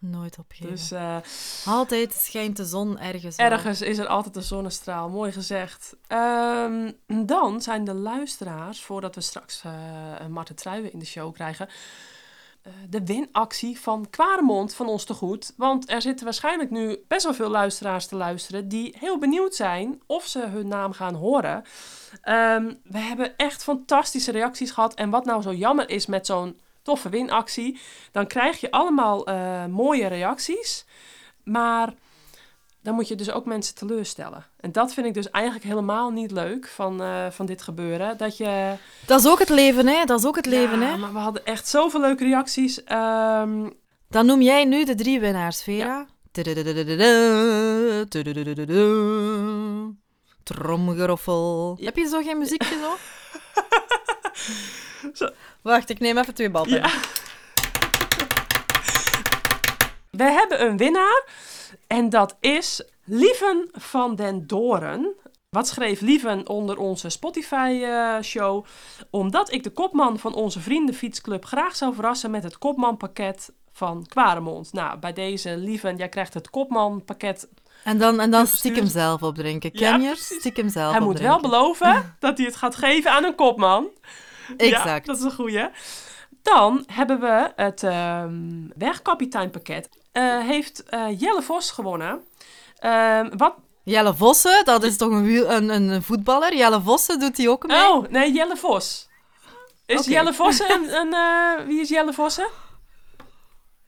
[0.00, 0.70] Nooit opgeven.
[0.70, 1.16] Dus eh,
[1.64, 3.36] Altijd schijnt de zon ergens.
[3.36, 3.46] wel.
[3.46, 5.08] ergens is er altijd een zonnestraal.
[5.08, 5.96] Mooi gezegd.
[6.06, 9.72] Ehm, dan zijn de luisteraars, voordat we straks eh
[10.18, 11.68] een Marten Truijen in de show krijgen...
[12.62, 15.52] eh, de winactie van Kwaremond van ons te goed.
[15.56, 18.68] Want er zitten waarschijnlijk nu best wel veel luisteraars te luisteren...
[18.68, 21.62] die heel benieuwd zijn of ze hun naam gaan horen.
[22.22, 24.94] Ehm, we hebben echt fantastische reacties gehad.
[24.94, 27.80] En wat nou zo jammer is met zo'n toffe winactie...
[28.12, 30.84] dan krijg je allemaal eh, mooie reacties...
[31.44, 31.94] Maar
[32.82, 34.46] dan moet je dus ook mensen teleurstellen.
[34.60, 38.16] En dat vind ik dus eigenlijk helemaal niet leuk van, eh, van dit gebeuren.
[38.16, 38.74] Dat je...
[39.06, 40.04] Dat is ook het leven, hè?
[40.04, 40.96] Dat is ook het leven, Ja, hè?
[40.96, 42.84] maar we hadden echt zoveel leuke reacties.
[42.84, 43.70] Ehm,
[44.08, 46.06] Dan noem jij nu de drie winnaars, Vera.
[50.42, 51.76] Tromgeroffel.
[51.78, 51.84] Ja.
[51.84, 52.96] Heb je zo geen muziekje zo?
[55.14, 55.28] Zo.
[55.62, 56.90] Wacht, ik neem even twee balpennen.
[56.90, 57.00] Ja.
[60.10, 61.24] We hebben een winnaar
[61.86, 65.14] en dat is Lieven van den Doren.
[65.48, 68.64] Wat schreef Lieven onder onze Spotify-show?
[69.10, 74.72] Omdat ik de kopman van onze vriendenfietsclub graag zou verrassen met het kopmanpakket van Quaremont.
[74.72, 77.48] Nou, bij deze Lieven, jij krijgt het kopmanpakket.
[77.84, 79.70] En dan, en dan stiekem zelf opdrinken.
[79.72, 80.08] Ja, Ken je?
[80.08, 80.38] precies.
[80.38, 83.86] Stiekem zelf Hij moet wel beloven dat hij het gaat geven aan een kopman.
[84.56, 85.06] Ja, Exact.
[85.06, 85.68] dat is een goeie.
[86.42, 89.88] Dan hebben we het ehm wegkapiteinpakket.
[90.12, 92.20] Eh, heeft eh, Jelle Vos gewonnen.
[92.78, 93.54] Ehm, wat?
[93.84, 96.56] Jelle Vossen, dat is toch een, wiel- een, een, voetballer?
[96.56, 97.76] Jelle Vossen doet hij ook mee?
[97.88, 99.08] Oh, nee, Jelle Vos.
[99.86, 100.06] Is.
[100.06, 100.94] Jelle Vossen een...
[100.94, 102.48] een eh, wie is Jelle Vossen?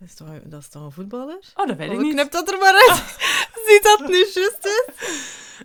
[0.00, 1.38] Dat, is toch, dat is toch een voetballer?
[1.54, 2.12] Oh, dat weet ik Oh, niet.
[2.12, 3.02] knip dat er maar uit.
[3.66, 4.94] Ziet dat nu juist is?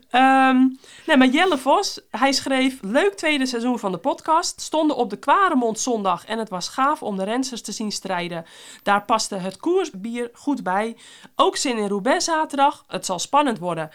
[0.10, 0.58] Ehm,
[1.06, 2.78] nee, maar Jelle Vos, hij schreef...
[2.82, 4.62] Leuk tweede seizoen van de podcast.
[4.62, 8.46] Stonden op de Kwaremond zondag en het was gaaf om de rensters te zien strijden.
[8.84, 10.98] Daar paste het koersbier goed bij.
[11.36, 12.84] Ook zin in Roubaix zaterdag.
[12.88, 13.90] Het zal spannend worden.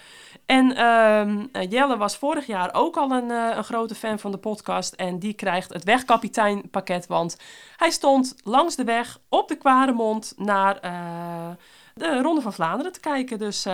[0.51, 4.31] En ehm, eh, Jelle was vorig jaar ook al een, eh, een grote fan van
[4.31, 4.93] de podcast.
[4.93, 7.07] En die krijgt het wegkapiteinpakket.
[7.07, 7.37] Want
[7.77, 11.51] hij stond langs de weg op de Kwaremond naar eh,
[11.95, 13.39] de Ronde van Vlaanderen te kijken.
[13.39, 13.67] Dus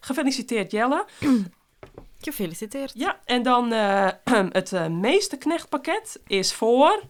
[0.00, 1.04] gefeliciteerd Jelle.
[2.20, 2.92] Gefeliciteerd.
[2.94, 3.70] Ja, en dan
[4.60, 7.02] het eh, meeste knechtpakket is voor...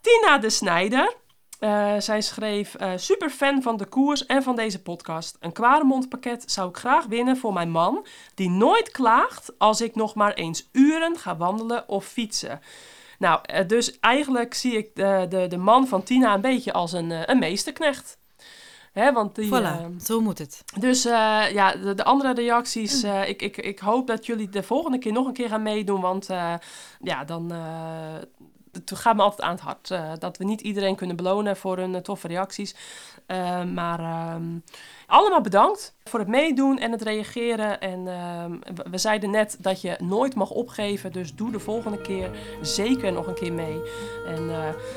[0.00, 1.14] Tina de Snijder.
[1.60, 5.36] Eh, zij schreef, eh super fan van de koers en van deze podcast.
[5.40, 9.94] Een Kwaremond pakket zou ik graag winnen voor mijn man, die nooit klaagt als ik
[9.94, 12.60] nog maar eens uren ga wandelen of fietsen.
[13.18, 16.92] Nou, eh, dus eigenlijk zie ik de, de, de man van Tina een beetje als
[16.92, 18.18] een, een meesterknecht.
[18.92, 20.64] Hè, want die, Voilà, zo moet het.
[20.78, 23.02] dus ja, de, de andere reacties.
[23.02, 26.00] eh, ik, ik, ik hoop dat jullie de volgende keer nog een keer gaan meedoen.
[26.00, 26.26] Want
[27.00, 27.52] ja, dan.
[28.84, 29.90] Het gaat me altijd aan het hart.
[29.90, 32.74] eh, dat we niet iedereen kunnen belonen voor hun eh, toffe reacties.
[33.26, 34.42] Eh, maar ehm,
[35.06, 37.80] allemaal bedankt voor het meedoen en het reageren.
[37.80, 41.12] En ehm, we, zeiden net dat je nooit mag opgeven.
[41.12, 43.80] Dus doe de volgende keer zeker nog een keer mee.
[44.26, 44.50] En,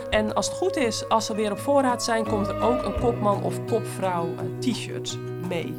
[0.09, 2.99] en als het goed is, als ze weer op voorraad zijn, komt er ook een
[2.99, 4.27] kopman of kopvrouw
[4.59, 5.17] t-shirt
[5.47, 5.73] mee.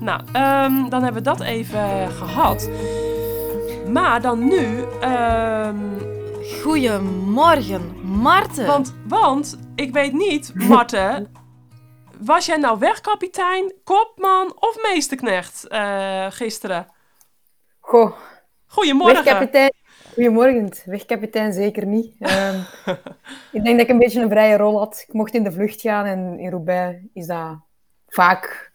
[0.00, 2.68] Nou, ehm, dan hebben we dat even gehad.
[3.92, 4.84] Maar dan nu,
[6.48, 8.66] Goedemorgen, Maarten.
[8.66, 11.32] want, want ik weet niet, Marten,
[12.20, 16.86] was jij nou wegkapitein, kopman of meesterknecht eh, gisteren?
[17.80, 18.12] Goh,
[18.66, 19.24] Goedemorgen.
[19.24, 19.72] wegkapitein.
[20.14, 20.70] Goedemorgen.
[20.84, 22.14] Wegkapitein zeker niet.
[22.18, 22.60] Ehm,
[23.56, 25.04] ik denk dat ik een beetje een vrije rol had.
[25.08, 27.56] Ik mocht in de vlucht gaan en in Roubaix is dat
[28.06, 28.72] vaak...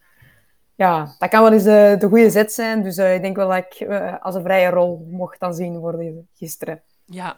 [0.75, 2.83] Ja, dat kan wel eens de, de goede zet zijn.
[2.83, 5.77] Dus eh, ik denk wel dat ik eh, als een vrije rol mocht dan zien
[5.77, 6.81] worden gisteren.
[7.05, 7.37] Ja,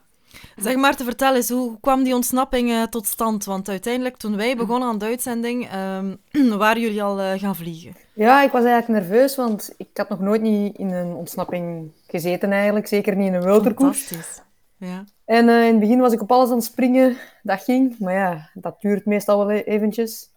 [0.56, 3.46] Zeg Maarten, vertel eens, hoe kwam die ontsnapping eh, tot stand?
[3.46, 6.16] Want uiteindelijk, toen wij begonnen aan de uitzending, ehm,
[6.58, 7.96] waren jullie al eh, gaan vliegen.
[8.14, 12.52] Ja, ik was eigenlijk nerveus, want ik had nog nooit niet in een ontsnapping gezeten
[12.52, 12.88] eigenlijk.
[12.88, 14.04] Zeker niet in een wilderkoers.
[14.04, 14.44] Fantastisch.
[14.78, 15.04] Ja.
[15.26, 17.18] En eh, in het begin was ik op alles aan het springen.
[17.44, 18.00] Dat ging.
[18.00, 20.34] Maar ja, dat duurt meestal wel e- eventjes.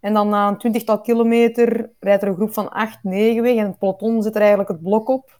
[0.00, 3.56] En dan na een twintigtal kilometer rijdt er een groep van acht, negen weg.
[3.56, 5.39] En het peloton zit er eigenlijk het blok op.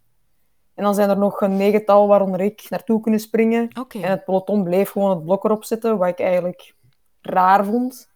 [0.81, 3.69] En dan zijn er nog een negental waaronder ik naartoe kunnen springen.
[4.03, 6.75] En het peloton bleef gewoon het blok erop zitten, wat ik eigenlijk
[7.21, 8.11] raar vond.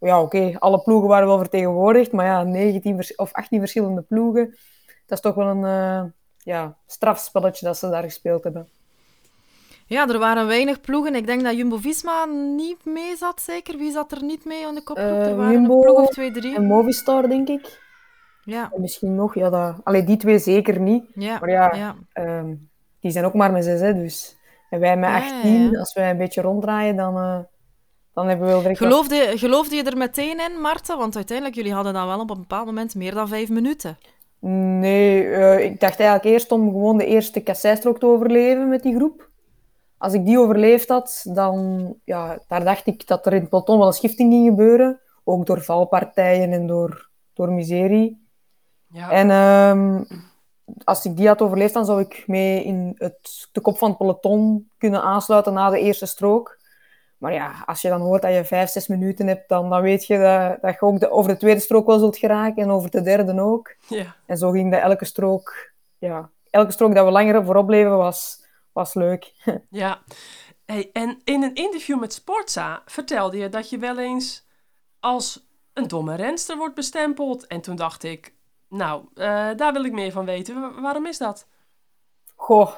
[0.00, 2.12] Ja, oké, alle ploegen waren wel vertegenwoordigd.
[2.12, 4.50] Maar ja, 19 vers- of 18 verschillende ploegen.
[5.06, 8.68] Dat is toch wel een eh, ja, strafspelletje dat ze daar gespeeld hebben.
[9.86, 11.14] Ja, er waren weinig ploegen.
[11.14, 12.24] Ik denk dat Jumbo-Visma
[12.56, 13.78] niet mee zat, zeker.
[13.78, 15.08] Wie zat er niet mee aan de kopgroep?
[15.08, 16.54] Eh, er waren Jumbo een ploeg of twee, drie.
[16.54, 17.88] En Movistar, denk ik.
[18.50, 19.74] Ja, En misschien nog, ja, dat...
[19.84, 21.04] Allee, die twee zeker niet.
[21.14, 21.94] ja, Maar ja, ja.
[22.12, 22.54] ehm,
[23.00, 24.38] die zijn ook maar met zes, hè, dus...
[24.70, 25.78] En wij met Ja, ja, 18, ja.
[25.78, 27.38] als wij een beetje ronddraaien, dan, eh,
[28.14, 30.98] dan hebben we wel wat- Geloofde, geloofde je er meteen in, Marten?
[30.98, 33.98] Want uiteindelijk, jullie hadden dan wel op een bepaald moment meer dan vijf minuten.
[34.40, 38.94] Nee, eh, ik dacht eigenlijk eerst om gewoon de eerste kasseistrook te overleven met die
[38.94, 39.28] groep.
[39.98, 41.94] Als ik die overleefd had, dan...
[42.04, 45.00] Ja, daar dacht ik dat er in het peloton wel een schifting ging gebeuren.
[45.24, 48.19] Ook door valpartijen en door, door miserie.
[48.92, 49.10] Ja.
[49.10, 50.02] En ehm,
[50.84, 53.98] als ik die had overleefd, dan zou ik mee in het, de kop van het
[53.98, 56.58] peloton kunnen aansluiten na de eerste strook.
[57.18, 60.06] Maar ja, als je dan hoort dat je vijf, zes minuten hebt, dan, dan weet
[60.06, 62.90] je dat, dat je ook de, over de tweede strook wel zult geraken en over
[62.90, 63.74] de derde ook.
[63.88, 64.16] ja.
[64.26, 65.72] En zo ging dat elke strook.
[65.98, 69.32] Ja, elke strook dat we langer voorop bleven was, was leuk.
[69.70, 70.02] Ja,
[70.64, 74.46] hey, en in een interview met Sportza vertelde je dat je wel eens
[75.00, 77.46] als een domme renster wordt bestempeld.
[77.46, 78.34] En toen dacht ik,
[78.70, 80.60] Nou, eh, daar wil ik meer van weten.
[80.60, 81.46] Wa- waarom is dat?
[82.36, 82.70] Goh,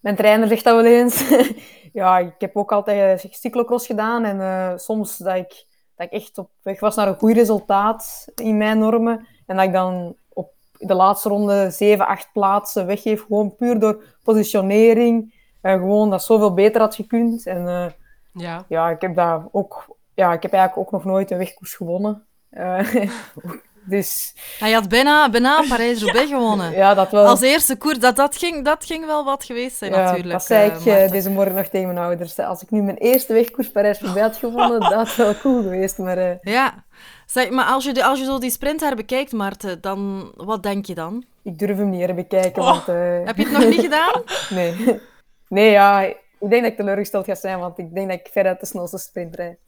[0.00, 1.28] mijn trainer zegt dat wel eens.
[1.92, 5.66] ja, ik heb ook altijd eh, cyclocross gedaan en eh, soms dat ik,
[5.96, 9.64] dat ik echt op weg was naar een goed resultaat in mijn normen en dat
[9.64, 15.34] ik dan op de laatste ronde 7, 8 plaatsen weggeef, gewoon puur door positionering.
[15.60, 17.46] En gewoon dat zoveel beter had gekund.
[17.46, 17.94] En
[18.32, 18.64] Ja.
[18.68, 22.26] ja, ik heb daar ook, ja, ik heb eigenlijk ook nog nooit een wegkoers gewonnen.
[23.88, 26.72] Dus Hij had bijna, bijna Parijs-Roubaix gewonnen.
[26.72, 27.26] ja, dat wel.
[27.26, 30.32] Als eerste koers, dat, dat, ging, dat ging wel wat geweest zijn Ja, natuurlijk.
[30.32, 32.38] Dat zei eh, ik eh, deze morgen nog tegen mijn ouders.
[32.38, 35.98] Als ik nu mijn eerste wegkoers Parijs-Roubaix had gewonnen, dat had wel cool geweest.
[35.98, 36.84] Maar eh, Ja.
[37.26, 40.86] Zeg, maar als je, de, als je zo die sprint herbekijkt, Maarten, dan, wat denk
[40.86, 41.24] je dan?
[41.42, 42.68] ik durf hem niet herbekijken, Oh.
[42.68, 42.86] want...
[43.26, 44.22] Heb je het nog niet gedaan?
[44.50, 45.00] nee.
[45.48, 46.00] nee, ja,
[46.38, 48.98] ik denk dat ik teleurgesteld ga zijn, want ik denk dat ik veruit de snelste
[48.98, 49.58] sprint rijd.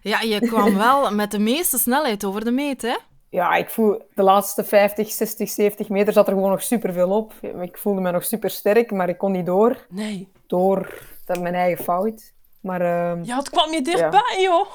[0.00, 2.96] Ja, je kwam wel met de meeste snelheid over de meet, hè?
[3.36, 7.32] Ja, ik voel de laatste 50, 60, 70 meter zat er gewoon nog superveel op.
[7.60, 9.86] Ik voelde me nog super sterk, maar ik kon niet door.
[9.88, 10.28] Nee.
[10.46, 12.32] Door dat mijn eigen fout.
[12.60, 14.66] Maar ehm, Ja, het kwam je dichtbij, joh.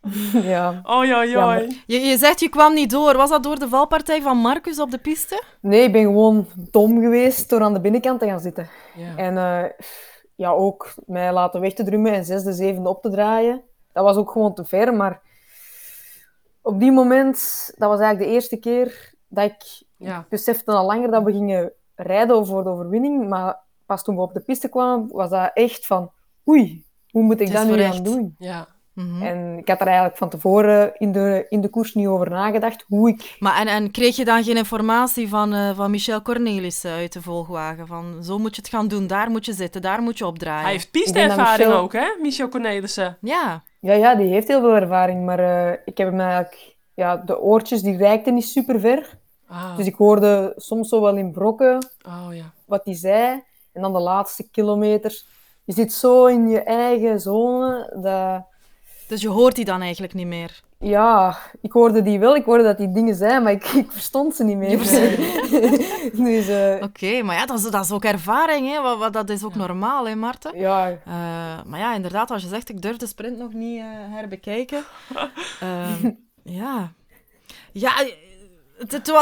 [0.52, 1.28] ja, Oh, Jammer.
[1.28, 1.82] joi.
[1.86, 3.16] Je, je zegt je kwam niet door.
[3.16, 5.42] Was dat door de valpartij van Marcus op de piste?
[5.60, 8.68] nee, ik ben gewoon dom geweest door aan de binnenkant te gaan zitten.
[8.96, 9.16] Ja.
[9.16, 9.70] En eh,
[10.34, 13.62] ja, ook mij laten weg te drummen en zesde, zevende op te draaien.
[13.92, 15.20] Dat was ook gewoon te ver, maar
[16.64, 17.36] op die moment,
[17.76, 20.18] dat was eigenlijk de eerste keer dat ik Ja.
[20.18, 24.20] ik besefte al langer dat we gingen rijden voor de overwinning, maar pas toen we
[24.22, 26.10] op de piste kwamen, was dat echt van,
[26.48, 28.34] oei, hoe moet ik dat nu gaan doen?
[28.38, 28.66] Ja.
[28.92, 29.22] Mhm.
[29.22, 32.84] En ik had er eigenlijk van tevoren in de, in de koers niet over nagedacht,
[32.88, 33.36] hoe ik...
[33.38, 37.22] Maar en, en kreeg je dan geen informatie van, eh, van Michel Cornelissen uit de
[37.22, 37.86] volgwagen?
[37.86, 40.62] Van zo moet je het gaan doen, daar moet je zitten, daar moet je opdraaien.
[40.62, 42.06] Hij heeft piste-ervaring Michel- ook, hè?
[42.20, 43.18] Michel Cornelissen.
[43.20, 46.76] Ja, Ja, ja, die heeft heel veel ervaring, maar eh, ik heb hem eigenlijk...
[46.94, 49.18] Ja, de oortjes die reikten niet super ver.
[49.46, 49.76] Ah.
[49.76, 52.52] Dus ik hoorde soms zo wel in brokken Oh, ja.
[52.66, 53.42] wat hij zei.
[53.72, 55.26] En dan de laatste kilometers.
[55.64, 58.46] Je zit zo in je eigen zone dat...
[59.08, 60.62] dus je hoort die dan eigenlijk niet meer.
[60.84, 62.36] Ja, ik hoorde die wel.
[62.36, 64.78] Ik hoorde dat die dingen zijn, maar ik, ik verstond ze niet meer.
[66.24, 68.80] dus eh, Oké, maar ja, dat is, dat is ook ervaring, hè?
[68.80, 70.58] Wat, wat, dat is ook normaal, hè, Marten?
[70.58, 73.86] ja, Eh, maar ja, inderdaad, als je zegt, ik durf de sprint nog niet eh,
[73.88, 74.84] herbekijken.
[75.60, 76.10] Ehm,
[76.42, 76.92] ja.
[77.72, 77.92] Ja,
[78.78, 79.12] het,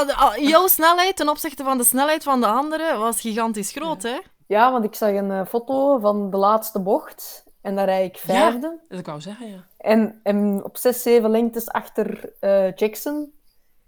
[0.40, 4.18] jouw snelheid ten opzichte van de snelheid van de anderen was gigantisch groot, hè?
[4.46, 7.41] ja, want ik zag een foto van de laatste bocht.
[7.62, 8.81] En daar rijd ik vijfde.
[8.88, 9.64] Dat ik wou zeggen, ja.
[9.77, 13.33] En, en op zes, zeven lengtes achter eh, Jackson.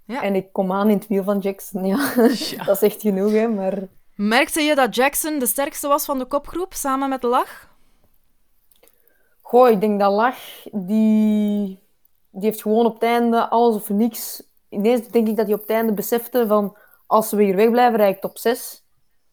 [0.05, 0.23] Ja.
[0.23, 1.85] En ik kom aan in het wiel van Jackson.
[1.87, 2.65] Ja, Ja.
[2.65, 3.49] dat is echt genoeg, hè.
[3.49, 3.79] Maar
[4.15, 7.73] Merkte je dat Jackson de sterkste was van de kopgroep, samen met Lach?
[9.41, 10.39] goh, ik denk dat Lach,
[10.73, 11.79] die,
[12.31, 14.43] die heeft gewoon op het einde alles of niks.
[14.69, 16.77] Ineens denk ik dat hij op het einde besefte van...
[17.07, 18.85] Als we hier wegblijven, rijd ik top 6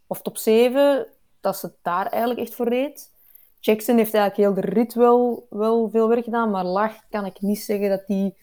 [0.08, 1.08] of top 7.
[1.41, 3.11] Dat ze het daar eigenlijk echt voor reed.
[3.62, 6.50] Jackson heeft eigenlijk heel de rit wel, wel veel werk gedaan.
[6.52, 8.36] Maar Lach kan ik niet zeggen dat hij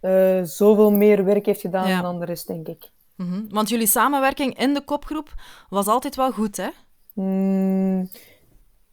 [0.00, 2.02] eh, zoveel meer werk heeft gedaan Ja.
[2.02, 2.90] dan de rest, denk ik.
[3.14, 3.42] Mhm.
[3.48, 5.34] Want jullie samenwerking in de kopgroep
[5.68, 6.68] was altijd wel goed, hè?
[7.12, 8.08] Mm,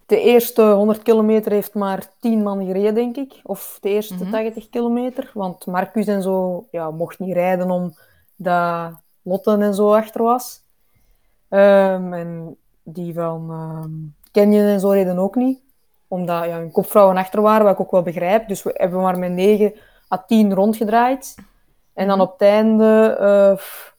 [0.06, 3.40] de eerste 100 kilometer heeft maar 10 man gereden, denk ik.
[3.44, 4.32] Of de eerste Mhm.
[4.32, 5.32] 80 kilometer.
[5.34, 10.62] Want Marcus en zo ja, mocht niet rijden omdat Lotte en zo achter was.
[11.50, 13.92] Ehm, en die van ehm
[14.34, 15.62] Canyon en zo reden ook niet.
[16.08, 18.48] Omdat ja, hun kopvrouwen achter waren, wat ik ook wel begrijp.
[18.48, 19.74] Dus we hebben maar met 9
[20.12, 21.36] à 10 rondgedraaid.
[21.94, 23.18] En dan op het einde...
[23.20, 23.96] eh, pff,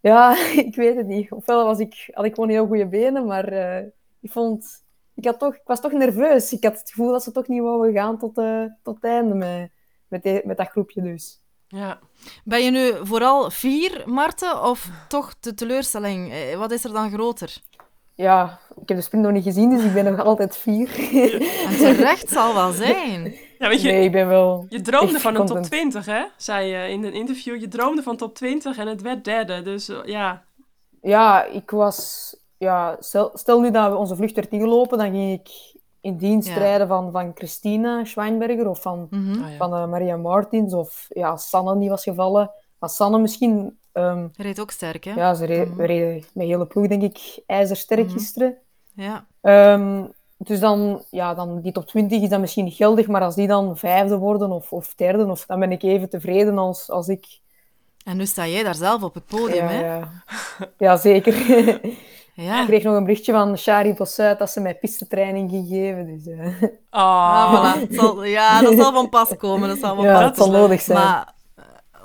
[0.00, 1.32] ja, ik weet het niet.
[1.32, 3.86] Ofwel was ik, had ik gewoon heel goede benen, maar eh,
[4.20, 4.84] ik vond...
[5.14, 6.52] Ik, had toch, ik was toch nerveus.
[6.52, 9.34] Ik had het gevoel dat ze toch niet wouden gaan tot, eh, tot het einde
[9.34, 9.70] met,
[10.08, 11.40] met, met dat groepje dus.
[11.68, 11.98] Ja.
[12.44, 16.32] Ben je nu vooral vier, Marten, of toch de teleurstelling?
[16.56, 17.60] Wat is er dan groter?
[18.20, 20.88] Ja, ik heb de sprint nog niet gezien, dus ik ben nog altijd vier.
[21.68, 23.34] En terecht zal wel zijn.
[23.58, 24.66] ja, weet je, Nee, ik ben wel...
[24.68, 25.70] je droomde van een top content.
[25.70, 26.22] 20, hè?
[26.36, 27.60] Zei je in een interview.
[27.60, 29.62] Je droomde van top 20 en het werd derde.
[29.62, 30.42] Dus eh, ja.
[31.02, 32.28] Ja, ik was...
[32.58, 35.48] Ja, stel, stel nu dat we onze vlucht werd ingelopen, dan ging ik
[36.00, 36.54] in dienst Ja.
[36.58, 39.42] rijden van, van Christina Schweinberger of van, Mhm.
[39.42, 39.56] Ah, ja.
[39.56, 42.50] van eh, Maria Martins of ja, Sanne die was gevallen.
[42.78, 43.78] Maar Sanne misschien...
[43.92, 45.12] ehm, Je reed ook sterk, hè?
[45.14, 48.12] ja, ze we reden met hele ploeg, denk ik, ijzersterk Mhm.
[48.12, 48.56] gisteren.
[48.94, 49.26] Ja.
[49.40, 50.02] Ehm,
[50.36, 53.46] dus dan, ja, dan, die top 20 is dan misschien niet geldig, maar als die
[53.46, 57.26] dan vijfde worden of, of derde, of, dan ben ik even tevreden als, als ik...
[58.04, 59.86] En nu sta jij daar zelf op het podium, ja, hè?
[59.86, 60.10] ja.
[60.78, 61.34] ja, zeker.
[62.34, 62.60] Ja.
[62.60, 66.06] Ik kreeg nog een berichtje van Shari Bossuit dat ze mij pistetraining ging geven.
[66.06, 67.90] Dus, eh, Ah, Ah, voilà.
[67.94, 69.68] Zal- ja, dat zal van pas komen.
[69.68, 70.98] Dat zal van ja, pas dat zal nodig zijn.
[70.98, 71.34] Maar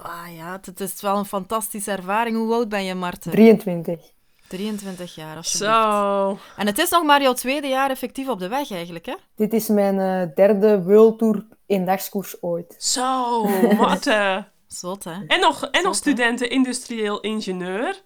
[0.08, 2.38] Ah ja, het, is wel een fantastische ervaring.
[2.38, 3.32] Hoe oud ben je, Marten?
[3.32, 4.14] 23.
[4.48, 5.74] 23 jaar, alsjeblieft.
[5.74, 6.38] Zo.
[6.58, 9.16] En het is nog maar jouw tweede jaar effectief op de weg eigenlijk, hè?
[9.36, 12.76] Dit is mijn eh, derde World Tour eendagskoers ooit.
[12.78, 13.44] Zo,
[13.78, 14.52] Marten.
[14.68, 15.12] Zot, hè?
[15.28, 16.12] En nog, en nog Zot, hè?
[16.12, 18.02] studenten industrieel ingenieur.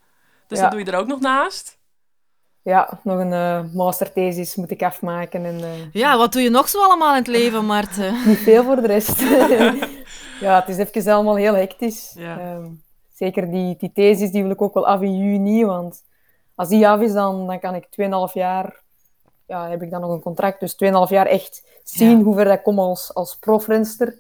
[0.47, 0.63] Dus Ja.
[0.63, 1.78] dat doe je er ook nog naast.
[2.61, 6.69] Ja, nog een eh, masterthesis moet ik afmaken en eh, Ja, wat doe je nog
[6.69, 8.13] zo allemaal in het leven, Marten?
[8.27, 9.19] niet veel voor de rest.
[10.45, 12.13] ja, het is even allemaal heel hectisch.
[12.15, 12.39] Ja.
[12.39, 12.65] Ehm,
[13.13, 16.03] zeker die, die thesis, die wil ik ook wel af in juni, want
[16.55, 18.81] als die af is, dan, dan kan ik 2,5 jaar,
[19.45, 22.23] ja, heb ik dan nog een contract, dus 2,5 jaar echt zien Ja.
[22.23, 24.19] hoe ver dat ik kom als, als profrenster.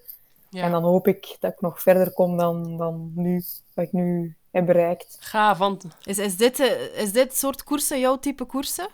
[0.49, 0.63] Ja.
[0.63, 4.35] En dan hoop ik dat ik nog verder kom dan, dan nu, wat ik nu
[4.51, 5.17] heb bereikt.
[5.19, 8.87] Gaaf, want Is, is, dit, eh, is dit soort koersen jouw type koersen?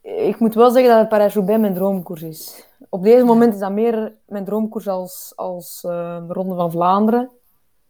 [0.00, 2.66] Ik moet wel zeggen dat het Parijs-Roubaix mijn droomkoers is.
[2.88, 7.30] Op deze moment is dat meer mijn droomkoers als, als eh, de Ronde van Vlaanderen.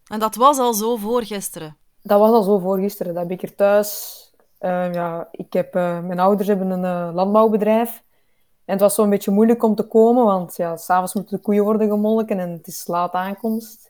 [0.07, 1.77] En dat was al zo voor gisteren.
[2.01, 3.13] Dat was al zo voor gisteren.
[3.13, 4.15] Dat heb ik er thuis...
[4.57, 8.03] eh, ja, ik heb, mijn ouders hebben een landbouwbedrijf.
[8.65, 11.63] En het was zo'n beetje moeilijk om te komen, want ja, s'avonds moeten de koeien
[11.63, 13.86] worden gemolken en het is laat aankomst.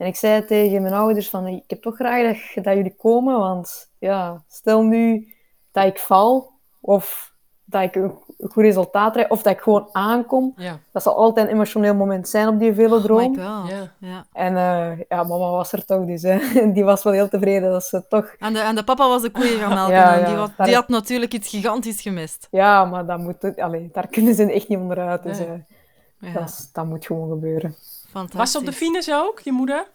[0.00, 2.22] En ik zei tegen mijn ouders van, ik heb toch graag
[2.54, 5.34] dat, dat jullie komen, want ja, stel nu
[5.72, 7.32] dat ik val, of
[7.64, 10.52] dat ik een een goed resultaat rijd, of dat ik gewoon aankom.
[10.56, 10.78] ja.
[10.92, 13.30] Dat zal altijd een emotioneel moment zijn op die Oh velodroom.
[13.30, 13.70] my god.
[13.70, 13.92] Ja.
[13.98, 14.24] Ja.
[14.32, 16.38] en eh, ja, mama was er toch, dus hè.
[16.72, 18.34] die was wel heel tevreden dat ze toch...
[18.38, 19.94] En, de, en de papa was de koeien gaan melken.
[19.94, 22.48] Ja, en ja, die, had, daar- die had natuurlijk iets gigantisch gemist.
[22.50, 25.22] Ja, maar dat moet, allee, daar kunnen ze echt niet onderuit.
[25.22, 25.48] Dus Nee.
[25.48, 27.74] eh, Ja, dat, dat moet gewoon gebeuren.
[28.10, 28.38] Fantastisch.
[28.38, 29.86] Was ze op de finish ook, je moeder?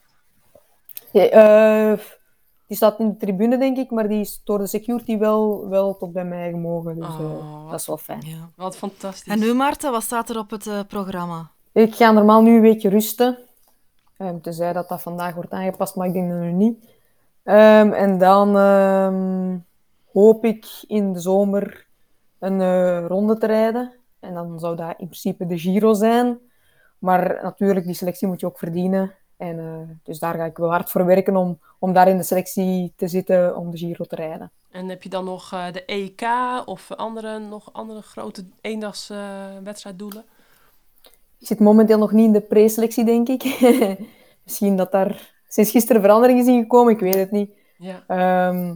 [1.12, 2.00] Ja, eh,
[2.68, 5.98] die staat in de tribune, denk ik, maar die is door de security wel, wel
[5.98, 6.96] tot bij mij gemogen.
[6.96, 8.22] Dus eh, Oh, dat is wel fijn.
[8.26, 8.50] Ja.
[8.56, 9.34] Wat fantastisch.
[9.34, 11.52] En nu, Maarten, wat staat er op het eh, programma?
[11.72, 13.38] Ik ga normaal nu een weekje rusten.
[14.18, 16.86] Um, tenzij dat dat vandaag wordt aangepast, maar ik denk dat nu niet.
[17.44, 19.58] Ehm, en dan ehm,
[20.14, 21.86] hoop ik in de zomer
[22.40, 23.94] een eh, ronde te rijden.
[24.20, 26.40] En dan zou dat in principe de Giro zijn.
[27.06, 29.14] Maar natuurlijk, die selectie moet je ook verdienen.
[29.38, 32.24] En, eh, dus daar ga ik wel hard voor werken om, om daar in de
[32.24, 34.52] selectie te zitten om de Giro te rijden.
[34.72, 36.22] En heb je dan nog eh, de EK
[36.66, 39.18] of andere, nog andere grote eendags eh,
[39.64, 40.24] wedstrijddoelen?
[41.40, 43.44] Ik zit momenteel nog niet in de preselectie, denk ik.
[44.46, 47.52] Misschien dat daar sinds gisteren verandering is ingekomen, ik weet het niet.
[47.78, 48.04] Ja.
[48.08, 48.76] Ehm,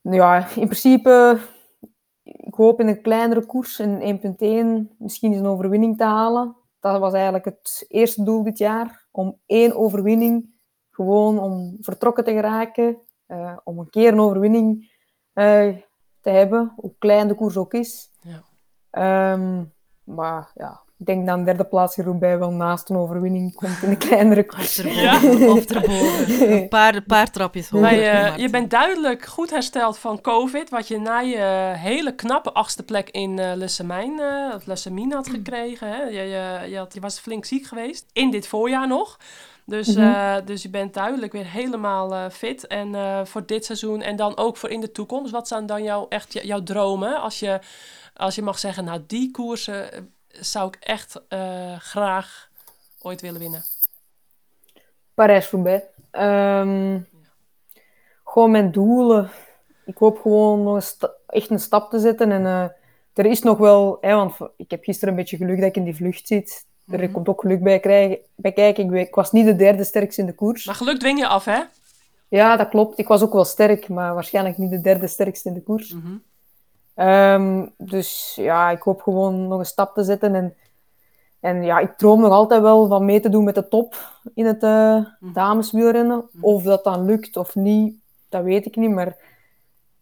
[0.00, 1.38] ja, in principe,
[2.22, 6.58] ik hoop in een kleinere koers, een 1.1, misschien eens een overwinning te halen.
[6.80, 10.54] Dat was eigenlijk het eerste doel dit jaar, om één overwinning,
[10.90, 14.98] gewoon om vertrokken te geraken, eh, om een keer een overwinning
[15.32, 15.76] eh,
[16.20, 18.10] te hebben, hoe klein de koers ook is.
[18.20, 18.42] Ja.
[18.90, 19.64] Ehm,
[20.04, 23.82] maar ja, ik denk dat een derde plaats in Roubaix wel naast een overwinning komt
[23.82, 24.78] in een kleinere koers.
[24.78, 25.50] erboven.
[25.52, 26.52] Of erboven.
[26.52, 27.86] Een paar, een paar trapjes hoger.
[27.90, 28.40] Maar eh, Maarten.
[28.40, 33.10] je bent duidelijk goed hersteld van COVID, wat je na je hele knappe achtste plek
[33.10, 35.88] in eh Lessemijn, eh, of Lessemine had gekregen.
[35.88, 36.02] Hè?
[36.02, 39.18] Je, je, je, had, je was flink ziek geweest, in dit voorjaar nog.
[39.66, 40.00] Dus, Mhm.
[40.14, 42.66] eh, dus je bent duidelijk weer helemaal eh, fit.
[42.66, 45.32] En eh, voor dit seizoen en dan ook voor in de toekomst.
[45.32, 47.20] Wat zijn dan jouw, echt jouw dromen?
[47.20, 47.58] Als je,
[48.16, 50.00] als je mag zeggen, nou die koersen eh,
[50.30, 52.50] zou ik echt eh, graag
[53.02, 53.62] ooit willen winnen.
[55.14, 55.84] Parijs-Roubaix.
[56.10, 57.00] Ehm,
[58.24, 59.30] gewoon mijn doelen.
[59.84, 62.32] Ik hoop gewoon nog een echt een stap te zetten.
[62.32, 62.64] En eh,
[63.14, 63.98] er is nog wel...
[64.00, 66.66] Hè, want ik heb gisteren een beetje geluk dat ik in die vlucht zit.
[66.88, 67.12] Er Mhm.
[67.12, 68.84] komt ook geluk bij, krijgen, bij kijken.
[68.84, 70.64] Ik, weet- ik was niet de derde sterkste in de koers.
[70.66, 71.60] Maar geluk dwing je af, hè?
[72.28, 72.98] Ja, dat klopt.
[72.98, 75.92] Ik was ook wel sterk, maar waarschijnlijk niet de derde sterkste in de koers.
[75.92, 76.16] Mhm.
[77.00, 80.34] Ehm, dus ja, ik hoop gewoon nog een stap te zetten.
[80.34, 80.54] En,
[81.40, 84.46] en ja, ik droom nog altijd wel van mee te doen met de top in
[84.46, 86.28] het eh dameswielrennen.
[86.40, 87.96] Of dat dan lukt of niet,
[88.28, 88.90] dat weet ik niet.
[88.90, 89.16] Maar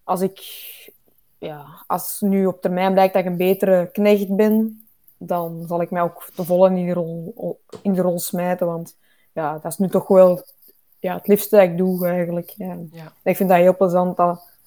[0.04, 0.40] als ik,
[1.38, 4.86] ja, als nu op termijn blijkt dat ik een betere knecht ben,
[5.18, 8.66] dan zal ik mij ook te volle in die rol, in de rol smijten.
[8.66, 8.96] Want
[9.32, 10.44] ja, dat is nu toch wel
[10.98, 12.54] ja, het liefste dat ik doe eigenlijk.
[12.56, 12.76] Ja.
[12.90, 13.12] Ja.
[13.22, 14.57] Ik vind dat heel plezant dat,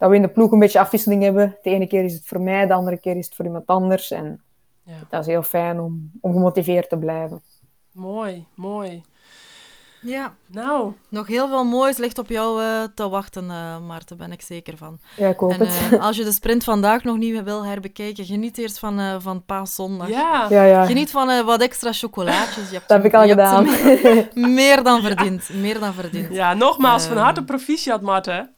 [0.00, 1.56] dat we in de ploeg een beetje afwisseling hebben.
[1.62, 4.10] De ene keer is het voor mij, de andere keer is het voor iemand anders.
[4.10, 4.40] En
[4.84, 4.94] Ja.
[5.08, 7.42] dat is heel fijn om, om gemotiveerd te blijven.
[7.92, 9.02] Mooi, mooi.
[10.02, 14.32] Ja, Nou, nog heel veel moois ligt op jou eh, te wachten, eh Maarten, ben
[14.32, 14.98] ik zeker van.
[15.16, 15.92] Ja, ik hoop En het.
[15.92, 19.44] eh, als je de sprint vandaag nog niet wil herbekijken, geniet eerst van, eh van
[19.44, 20.08] paaszondag.
[20.08, 20.46] ja.
[20.50, 20.84] ja, ja.
[20.86, 22.68] Geniet van eh, wat extra chocolaatjes.
[22.68, 23.64] Je hebt Dat heb ik al gedaan.
[24.54, 25.48] meer dan verdiend.
[25.54, 26.34] Meer dan verdiend.
[26.34, 28.54] Ja, nogmaals, van harte proficiat, Marten.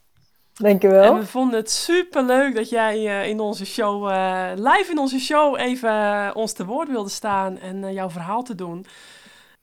[0.55, 1.03] Dankjewel.
[1.03, 4.99] En we vonden het super leuk dat jij eh, in onze show, eh, live in
[4.99, 8.87] onze show, even eh, ons te woord wilde staan en jouw verhaal te doen.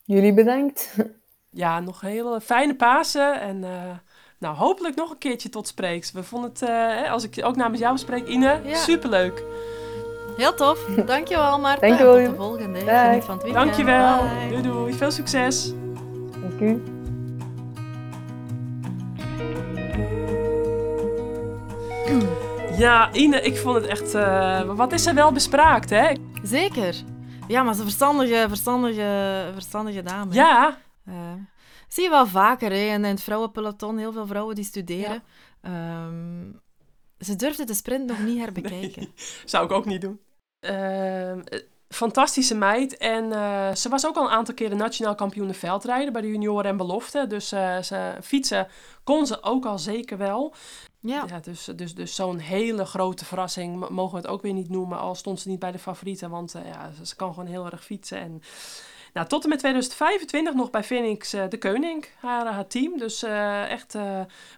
[0.04, 0.96] Jullie bedankt.
[1.50, 3.42] ja, nog hele fijne Pasen.
[3.42, 3.70] En eh,
[4.40, 6.12] nou, hopelijk nog een keertje tot spreeks.
[6.12, 8.76] We vonden het, eh, als ik ook namens jou spreek, Ine, Ja.
[8.76, 9.44] superleuk.
[10.38, 10.86] Heel tof.
[11.06, 11.88] Dankjewel, Maarten.
[11.88, 12.16] Dankjewel.
[12.18, 12.80] En Tot de volgende.
[12.80, 13.66] Geniet van het weekend.
[13.66, 14.18] Dankjewel.
[14.18, 14.50] Bye.
[14.50, 14.94] Doei doei.
[14.94, 15.74] Veel succes.
[16.42, 16.99] Dank u.
[22.80, 24.14] Ja, Ine, ik vond het echt...
[24.14, 26.12] eh, wat is er wel bespraakt, hè?
[26.44, 26.96] Zeker.
[27.48, 30.34] Ja, maar ze verstandige, verstandige, verstandige dame.
[30.34, 31.34] Ja, Eh,
[31.88, 35.24] zie je wel vaker hè, in, in het vrouwenpeloton, heel veel vrouwen die studeren.
[35.62, 36.52] Ehm,
[37.20, 39.08] ze durfden de sprint nog niet herbekijken.
[39.46, 40.20] zou ik ook niet doen.
[40.60, 41.60] Ehm, eh,
[41.90, 42.98] fantastische meid.
[42.98, 46.66] En eh, ze was ook al een aantal keren nationaal kampioen veldrijden bij de junioren
[46.66, 47.28] en belofte.
[47.28, 48.68] Dus eh, ze, fietsen
[49.04, 50.54] kon ze ook al zeker wel.
[51.00, 51.26] Ja.
[51.28, 55.00] Ja, dus dus, dus zo'n hele grote verrassing mogen we het ook weer niet noemen.
[55.00, 56.30] Al stond ze niet bij de favorieten.
[56.30, 58.20] Want eh, ja, ze, ze kan gewoon heel erg fietsen.
[58.20, 58.42] En
[59.14, 62.98] nou, tot en met 2025 nog bij Phoenix de Koning, haar, haar team.
[62.98, 63.24] Dus
[63.68, 63.96] echt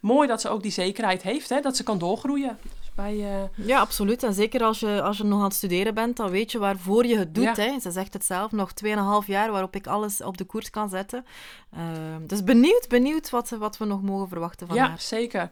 [0.01, 1.49] mooi dat ze ook die zekerheid heeft.
[1.49, 2.57] Hè, dat ze kan doorgroeien.
[2.95, 4.23] Bij, eh, ja, absoluut.
[4.23, 7.05] En zeker als je, als je nog aan het studeren bent, dan weet je waarvoor
[7.05, 7.43] je het doet.
[7.43, 7.53] Ja.
[7.53, 7.79] Hè.
[7.79, 11.25] Ze zegt het zelf, nog 2,5 jaar waarop ik alles op de koers kan zetten.
[11.71, 14.99] Ehm, dus benieuwd, benieuwd wat, wat we nog mogen verwachten van ja, haar.
[14.99, 15.49] zeker.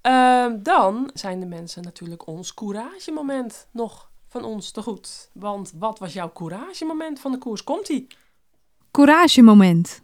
[0.00, 5.30] Ehm, dan zijn de mensen natuurlijk ons couragemoment nog van ons te goed.
[5.32, 7.64] Want wat was jouw couragemoment van de koers?
[7.64, 8.06] Komt-ie?
[8.90, 10.02] Couragemoment.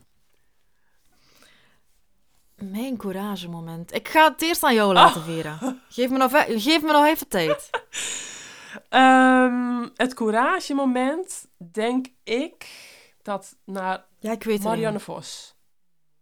[2.57, 3.95] Mijn couragemoment.
[3.95, 5.59] Ik ga het eerst aan jou laten, Vera.
[5.89, 7.71] Geef me nog, geef me nog even tijd.
[8.89, 12.69] Ehm, het couragemoment, denk ik,
[13.23, 15.01] dat naar Ja, ik weet Marianne.
[15.01, 15.55] Vos.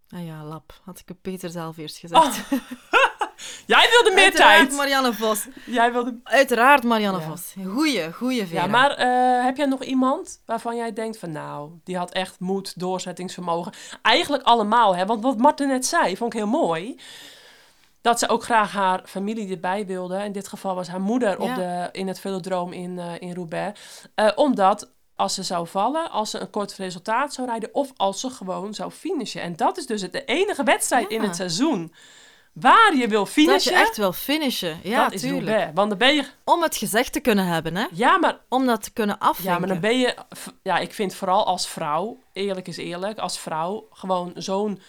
[0.08, 0.80] Ah ja, lap.
[0.84, 2.24] Had ik het Peter zelf eerst gezegd.
[2.24, 2.52] Oh,
[3.66, 4.72] Jij wilde meer Uiteraard tijd.
[4.72, 5.46] Marianne Vos.
[5.66, 6.18] Jij wilde...
[6.24, 7.24] Uiteraard Marianne Ja.
[7.26, 7.54] Vos.
[7.66, 8.60] Goeie, goeie Vera.
[8.62, 12.40] Ja, maar eh, heb jij nog iemand waarvan jij denkt van nou, die had echt
[12.40, 13.72] moed, doorzettingsvermogen.
[14.02, 15.06] Eigenlijk allemaal, hè.
[15.06, 17.00] Want wat Marten net zei, vond ik heel mooi.
[18.00, 20.18] Dat ze ook graag haar familie erbij wilde.
[20.24, 23.80] In dit geval was haar moeder op de, in het velodroom in, eh, in Roubaix.
[24.14, 27.68] Eh, omdat als ze zou vallen, als ze een kort resultaat zou rijden...
[27.74, 29.42] of als ze gewoon zou finishen.
[29.42, 31.94] En dat is dus het- de enige wedstrijd in het seizoen...
[32.54, 34.78] waar je wil dat finishen, je echt wil finishen.
[34.82, 35.46] Ja, dat is tuurlijk.
[35.46, 35.70] Roubaix.
[35.74, 36.24] Want dan ben je...
[36.44, 37.86] Om het gezegd te kunnen hebben, hè.
[37.92, 39.52] Ja, maar Om dat te kunnen afvinken.
[39.52, 40.14] Ja, maar dan ben je...
[40.62, 44.80] Ja, ik vind vooral als vrouw, eerlijk is eerlijk, als vrouw gewoon zo'n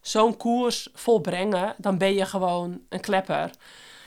[0.00, 3.50] zo'n koers volbrengen, dan ben je gewoon een klepper.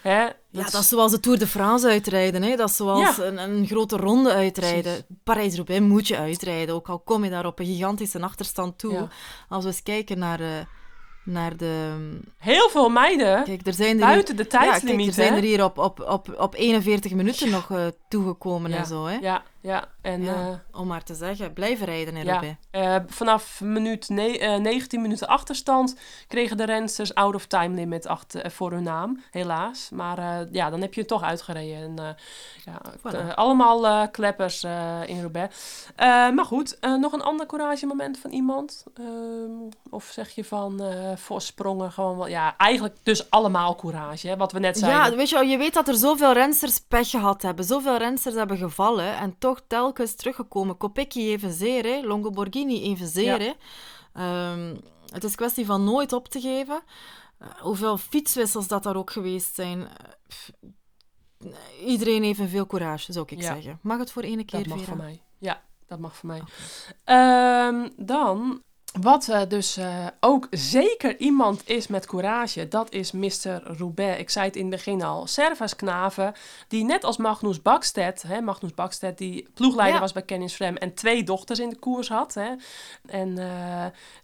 [0.02, 0.24] Hè?
[0.24, 0.34] Ja,
[0.72, 2.44] dat is zoals de Tour de France uitrijden.
[2.44, 2.56] Hè?
[2.56, 3.24] Dat is zoals Ja.
[3.24, 5.06] een, een grote ronde uitrijden.
[5.24, 6.76] Parijs-Roubaix moet je uitrijden.
[6.76, 8.94] Ook al kom je daar op een gigantische achterstand toe.
[8.94, 9.08] Ja.
[9.50, 10.48] Als we eens kijken naar, eh,
[11.26, 11.96] naar de...
[12.38, 15.34] Heel veel meiden Kijk, er zijn er hier, buiten de ja, kijk, tijdslimiet, er zijn
[15.34, 18.78] er hier op, op, op, op 41 minuten nog eh, toegekomen Ja.
[18.78, 19.06] en zo.
[19.06, 19.18] Hè?
[19.22, 19.86] Ja, ja.
[20.02, 22.56] En Ja, eh, Om maar te zeggen, blijven rijden in ja, Roubaix.
[22.72, 25.96] eh, vanaf minuut ne- eh, 19 minuten achterstand
[26.28, 29.90] kregen de rensters out of time limit achter, voor hun naam, helaas.
[29.94, 31.98] Maar ja, dan heb je het toch uitgereden.
[31.98, 32.16] En,
[32.66, 33.34] ja, Voilà.
[33.36, 34.64] allemaal kleppers
[35.06, 35.56] in Roubaix.
[36.36, 38.84] Maar goed, nog een ander couragemoment van iemand?
[38.94, 39.52] Ehm,
[39.90, 40.82] of zeg je van
[41.18, 42.28] voorsprongen gewoon wel...
[42.28, 45.12] Ja, eigenlijk dus allemaal courage, hè, wat we net zeiden.
[45.12, 47.66] Ja, weet je, je weet dat er zoveel rensters pech gehad hebben.
[47.66, 50.78] Zoveel rensters hebben gevallen en toch telkens teruggekomen.
[50.78, 52.02] Kopecky evenzeer, hè.
[52.04, 53.42] Longo Borghini evenzeer.
[53.42, 53.54] Ja.
[53.54, 53.54] Hè.
[54.54, 54.76] Ehm,
[55.14, 56.82] het is kwestie van nooit op te geven.
[57.38, 59.82] Eh, hoeveel fietswissels dat daar ook geweest zijn.
[59.82, 59.88] Eh,
[60.28, 60.52] pff,
[61.86, 63.54] iedereen heeft veel courage, zou ik Ja.
[63.54, 63.80] zeggen.
[63.82, 64.90] Mag het voor ene keer, Dat mag Vera?
[64.92, 65.22] voor mij.
[65.40, 66.42] Ja, dat mag voor mij.
[67.04, 68.62] Ehm, dan,
[69.02, 73.62] wat eh, dus eh, ook zeker iemand is met courage, dat is Mr.
[73.78, 74.20] Roubaix.
[74.20, 75.28] Ik zei het in het begin al.
[75.28, 76.34] Servas Knaven,
[76.68, 80.02] die net als Magnus Bakstedt, hè, Magnus Bakstedt die ploegleider Ja.
[80.02, 82.34] was bij Kennis Frem en twee dochters in de koers had.
[82.34, 82.50] Hè.
[83.06, 83.38] En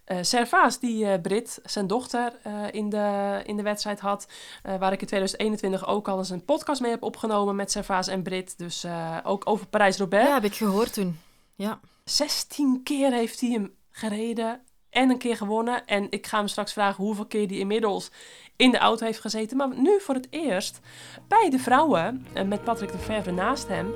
[0.04, 2.32] eh, Servaas, die Brit, zijn dochter
[2.70, 4.26] in, de, in de wedstrijd had,
[4.62, 8.22] waar ik in 2021 ook al eens een podcast mee heb opgenomen met Servaas en
[8.22, 8.58] Brit.
[8.58, 8.86] Dus
[9.24, 10.28] ook over Parijs-Roubaix.
[10.28, 11.18] Ja, heb ik gehoord toen.
[11.54, 11.80] Ja.
[12.04, 15.86] 16 keer heeft hij hem gereden en een keer gewonnen.
[15.86, 18.10] En ik ga hem straks vragen hoeveel keer hij inmiddels
[18.56, 19.56] in de auto heeft gezeten.
[19.56, 20.80] Maar nu voor het eerst
[21.28, 23.92] bij de vrouwen, eh, met Patrick de Verve naast hem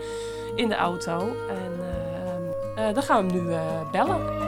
[0.57, 1.18] in de auto.
[1.49, 3.57] En eh, eh, dan gaan we hem nu
[3.90, 4.44] bellen.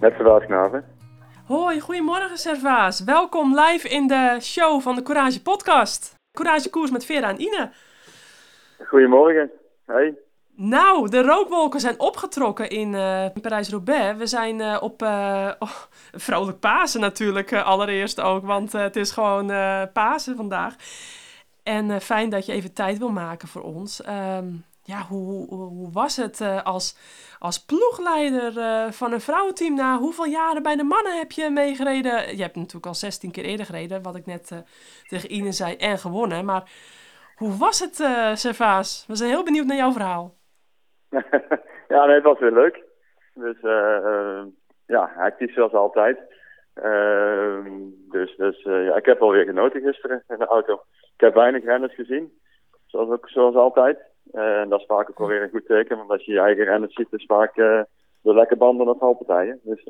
[0.00, 0.99] Met Servaas Knaven.
[1.50, 3.04] Hoi, goedemorgen Servaas.
[3.04, 6.14] Welkom live in de show van de Courage podcast.
[6.32, 7.70] Courage Koers met Vera en Ine.
[8.86, 9.50] Goedemorgen.
[9.86, 10.14] Hey.
[10.54, 14.18] Nou, de rookwolken zijn opgetrokken in uh, Parijs-Roubaix.
[14.18, 15.76] We zijn uh, op uh, oh,
[16.26, 19.46] vrolijk Pasen natuurlijk allereerst ook, want het is gewoon
[19.92, 20.74] Pasen vandaag.
[21.62, 24.06] En fijn dat je even tijd wil maken voor ons.
[24.06, 26.96] Um, ja, hoe, hoe, was het als,
[27.38, 28.52] als ploegleider
[28.92, 29.74] van een vrouwenteam?
[29.74, 32.36] Na hoeveel jaren bij de mannen heb je meegereden?
[32.36, 34.64] Je hebt natuurlijk al 16 keer eerder gereden, wat ik net
[35.08, 36.44] tegen Ine zei, en gewonnen.
[36.44, 36.70] Maar
[37.36, 37.94] hoe was het,
[38.38, 39.04] Servaas?
[39.08, 40.34] We zijn heel benieuwd naar jouw verhaal.
[41.94, 42.82] ja, nee, het was weer leuk.
[43.34, 44.42] Dus uh,
[44.86, 46.18] ja, actief zoals altijd.
[46.84, 47.64] Uh,
[48.10, 50.82] dus dus uh, ja, ik heb alweer genoten gisteren in de auto.
[51.14, 52.32] Ik heb weinig renners gezien,
[52.86, 53.98] zoals, ook, zoals altijd.
[54.32, 56.64] En dat is vaak ook wel weer een goed teken, want als je je eigen
[56.64, 57.86] renners ziet, is vaak de
[58.22, 59.60] lekke banden of valpartijen.
[59.62, 59.84] Dus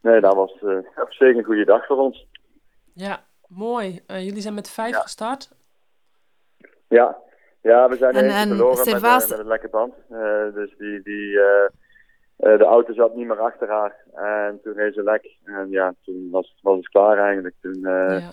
[0.00, 0.52] nee, dat was
[0.96, 2.26] op zich een goede dag voor ons.
[2.94, 4.00] Ja, mooi.
[4.06, 5.50] jullie zijn met vijf gestart.
[6.88, 7.16] Ja,
[7.62, 9.94] ja, we zijn en, verloren met, uh, met, een lekke band.
[10.10, 11.68] Uh, dus die, die, uh,
[12.36, 13.96] de auto zat niet meer achter haar.
[14.14, 15.36] En toen reed ze lek.
[15.44, 17.54] En ja, toen was, was het klaar eigenlijk.
[17.60, 18.32] Toen ja.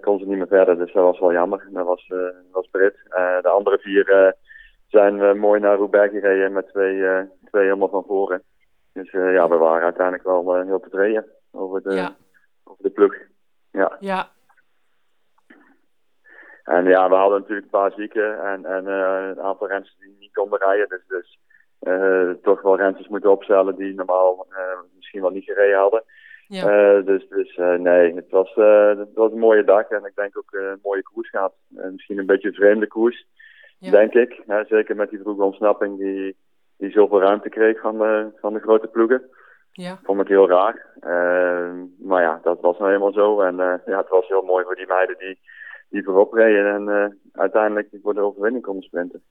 [0.00, 0.78] Kon ze niet meer verder.
[0.78, 1.68] Dus dat was wel jammer.
[1.70, 2.12] Dat was,
[2.52, 2.96] was Brit.
[3.42, 4.34] de andere vier
[4.88, 8.42] zijn mooi naar Roubaix gereden met twee, twee helemaal van voren.
[8.92, 12.16] Dus ja, we waren uiteindelijk wel heel tevreden over de, ja.
[12.64, 13.14] over de ploeg.
[13.70, 13.96] Ja.
[14.00, 14.28] ja,
[16.64, 20.32] en ja, we hadden natuurlijk een paar zieken en, en een aantal renners die niet
[20.32, 20.88] konden rijden.
[20.88, 21.38] Dus, dus
[22.42, 24.46] toch wel renners moeten opstellen die normaal
[24.96, 26.02] misschien wel niet gereden hadden.
[26.54, 27.00] Ja.
[27.00, 28.54] dus dus nee, het was,
[28.98, 31.52] het was een mooie dag en ik denk ook een mooie koers gaat.
[31.68, 33.26] misschien een beetje een vreemde koers,
[33.78, 33.90] ja.
[33.90, 34.42] denk ik.
[34.68, 36.36] zeker met die vroege ontsnapping die,
[36.76, 39.22] die zoveel ruimte kreeg van de, van de grote ploegen.
[39.72, 39.98] Ja.
[40.02, 40.86] Vond ik heel raar.
[41.98, 43.40] maar ja, dat was nou helemaal zo.
[43.40, 45.38] En ja, het was heel mooi voor die meiden die
[45.92, 49.22] die voorop reden en uh, uiteindelijk voor de overwinning konden sprinten.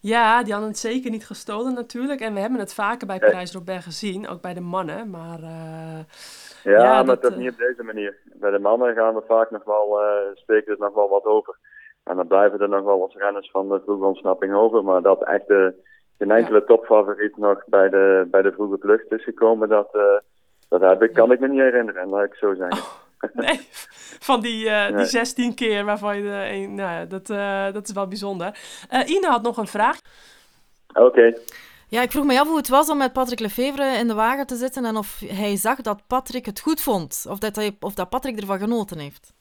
[0.00, 2.20] Ja, die hadden het zeker niet gestolen natuurlijk.
[2.20, 5.10] En we hebben het vaker bij Parijs-Roubaix gezien, ook bij de mannen.
[5.10, 5.98] Maar, uh,
[6.62, 8.16] ja, ja, maar dat, is niet op deze manier.
[8.24, 11.58] Bij de mannen gaan we vaak nog wel, uh, steken er nog wel wat over.
[12.04, 14.84] En dan blijven er nog wel wat renners van de vroege ontsnapping over.
[14.84, 15.74] Maar dat echt de,
[16.18, 16.66] geen enkele ja.
[16.66, 19.98] topfavoriet nog bij de, bij de vroege vlucht is gekomen, dat,
[20.68, 22.82] dat heb ik, kan ik me niet herinneren, laat ik zo zeggen.
[22.82, 22.99] Oh.
[23.32, 23.60] Nee,
[24.20, 26.74] van die, uh, die 16 keer waarvan je de een.
[26.74, 28.58] Nou ja, dat, uh, dat is wel bijzonder.
[28.92, 30.00] Uh, Ine had nog een vraag.
[30.94, 31.34] Oké.
[31.88, 34.46] Ja, ik vroeg me af hoe het was om met Patrick Lefevre in de wagen
[34.46, 37.26] te zitten en of hij zag dat Patrick het goed vond.
[37.28, 39.32] Of dat, hij, of dat Patrick ervan genoten heeft.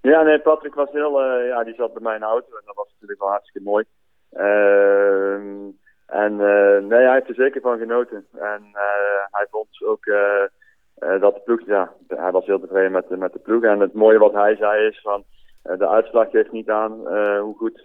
[0.00, 1.22] Ja, nee, Patrick was heel.
[1.22, 3.84] ja, die zat bij mijn auto en dat was natuurlijk wel hartstikke mooi.
[4.32, 5.70] Ehm,
[6.06, 6.36] en
[6.88, 8.26] nee, hij heeft er zeker van genoten.
[8.32, 8.62] En
[9.30, 10.42] hij vond ook uh,
[10.98, 13.62] dat de ploeg, ja, hij was heel tevreden met, met de ploeg.
[13.62, 15.24] En het mooie wat hij zei is van,
[15.70, 17.84] uh, de uitslag geeft niet aan uh, hoe goed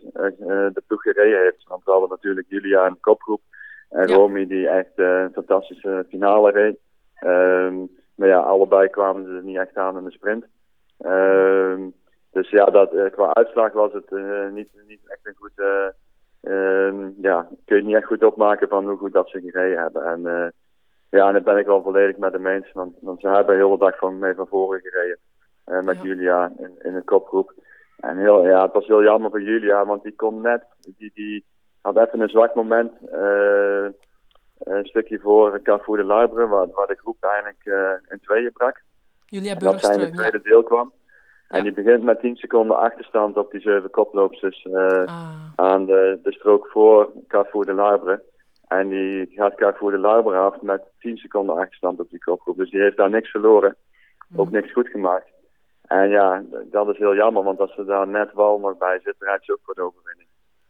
[0.73, 1.67] de ploeg gereden heeft.
[1.67, 3.41] Want we hadden natuurlijk Julia in de kopgroep.
[3.89, 4.15] En ja.
[4.15, 6.77] Romy die echt een fantastische finale reed.
[7.15, 7.75] Ehm,
[8.15, 10.45] maar ja, allebei kwamen ze er niet echt aan in de sprint.
[10.97, 11.81] Ehm,
[12.31, 14.11] dus ja, dat, qua uitslag was het
[14.51, 15.63] niet, niet echt een goed...
[16.41, 20.05] Ehm, ja, kun je niet echt goed opmaken van hoe goed dat ze gereden hebben.
[20.05, 20.53] En
[21.11, 22.71] ja, en dat ben ik wel volledig met de mensen.
[22.73, 25.17] Want, want ze hebben de hele dag van mee van voren gereden.
[25.67, 27.53] Uh, met Julia in, in een kopgroep.
[27.99, 30.63] En heel, ja, het was heel jammer voor Julia, want die kon net,
[30.97, 31.45] die, die
[31.81, 32.91] had even een zwak moment.
[33.13, 33.87] Uh,
[34.59, 38.81] een stukje voor Carrefour de Luiberen, waar, waar de groep eigenlijk uh, in tweeën brak.
[39.25, 40.93] Julia Dat zijn het tweede deel kwam.
[41.47, 45.29] En die begint met 10 seconden achterstand op die zeven koploopsters ah.
[45.55, 48.21] aan de, de strook voor Carrefour de Luiberen.
[48.77, 52.57] En die gaat voor de Lauber af met 10 seconden achterstand op die kopgroep.
[52.57, 53.75] Dus die heeft daar niks verloren.
[54.35, 54.51] Ook mm.
[54.51, 55.31] niks goed gemaakt.
[55.87, 59.15] En ja, dat is heel jammer, want als ze daar net wel nog bij zit,
[59.19, 60.29] rijdt ze ook voor de overwinning.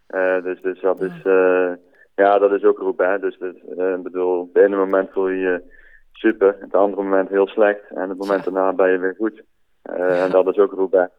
[0.10, 1.72] Uh, dus, dus dat is, uh,
[2.16, 3.22] ja, dat is ook Roubaix.
[3.22, 5.64] Dus, dus uh, ik bedoel, het ene moment voel je je
[6.12, 7.90] super, het andere moment heel slecht.
[7.90, 9.44] En het moment daarna ben je weer goed.
[9.82, 11.14] En dat is ook Roubaix.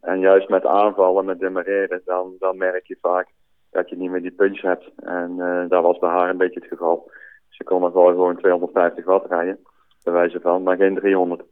[0.00, 3.28] en juist met aanvallen, met demareren, dan, dan merk je vaak
[3.72, 4.90] dat je niet meer die punch hebt.
[4.96, 7.10] En uh, dat was bij haar een beetje het geval.
[7.48, 9.58] Ze kon nog wel gewoon 250 watt rijden,
[10.04, 11.42] bij wijze van, maar geen 300.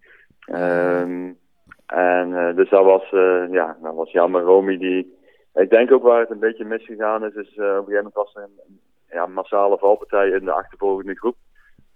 [0.52, 1.38] Um,
[1.86, 4.42] en uh, dus dat was, uh, ja, dat was jammer.
[4.42, 5.18] Romy die,
[5.54, 8.34] ik denk ook waar het een beetje misgegaan is, is op een gegeven moment was
[8.34, 11.36] er een ja, massale valpartij in de achtervolgende groep.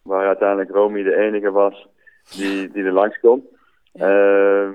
[0.02, 1.88] Waar uiteindelijk Romy de enige was
[2.36, 3.48] die, die er langs kon.
[3.92, 4.08] Ja.
[4.08, 4.68] Uh,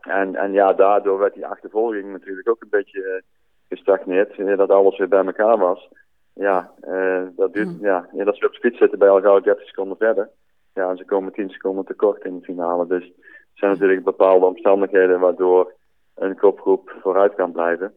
[0.00, 3.22] en, en ja, daardoor werd die achtervolging natuurlijk ook een beetje
[3.68, 4.56] gestagneerd.
[4.56, 5.88] Dat alles weer bij elkaar was.
[6.32, 7.78] Ja, uh, dat, duurt, mm.
[7.80, 10.30] ja, ja, dat ze op speed zitten bij al gauw 30 seconden verder.
[10.74, 12.86] Ja, en ze komen 10 seconden tekort in de finale.
[12.86, 13.12] Dus er
[13.54, 15.72] zijn natuurlijk bepaalde omstandigheden waardoor
[16.14, 17.94] een kopgroep vooruit kan blijven.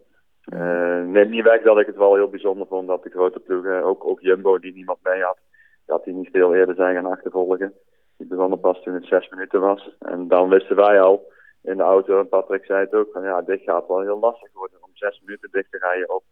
[0.54, 3.84] Uh, neemt niet weg dat ik het wel heel bijzonder vond dat de grote ploegen,
[3.84, 5.38] ook, ook Jumbo die niemand mee had,
[5.86, 7.74] dat die niet veel eerder zijn gaan achtervolgen.
[8.18, 9.96] Die begonnen pas toen het zes minuten was.
[10.00, 11.32] En dan wisten wij al
[11.62, 14.54] in de auto, en Patrick zei het ook, van ja, dit gaat wel heel lastig
[14.54, 16.24] worden om zes minuten dicht te rijden op,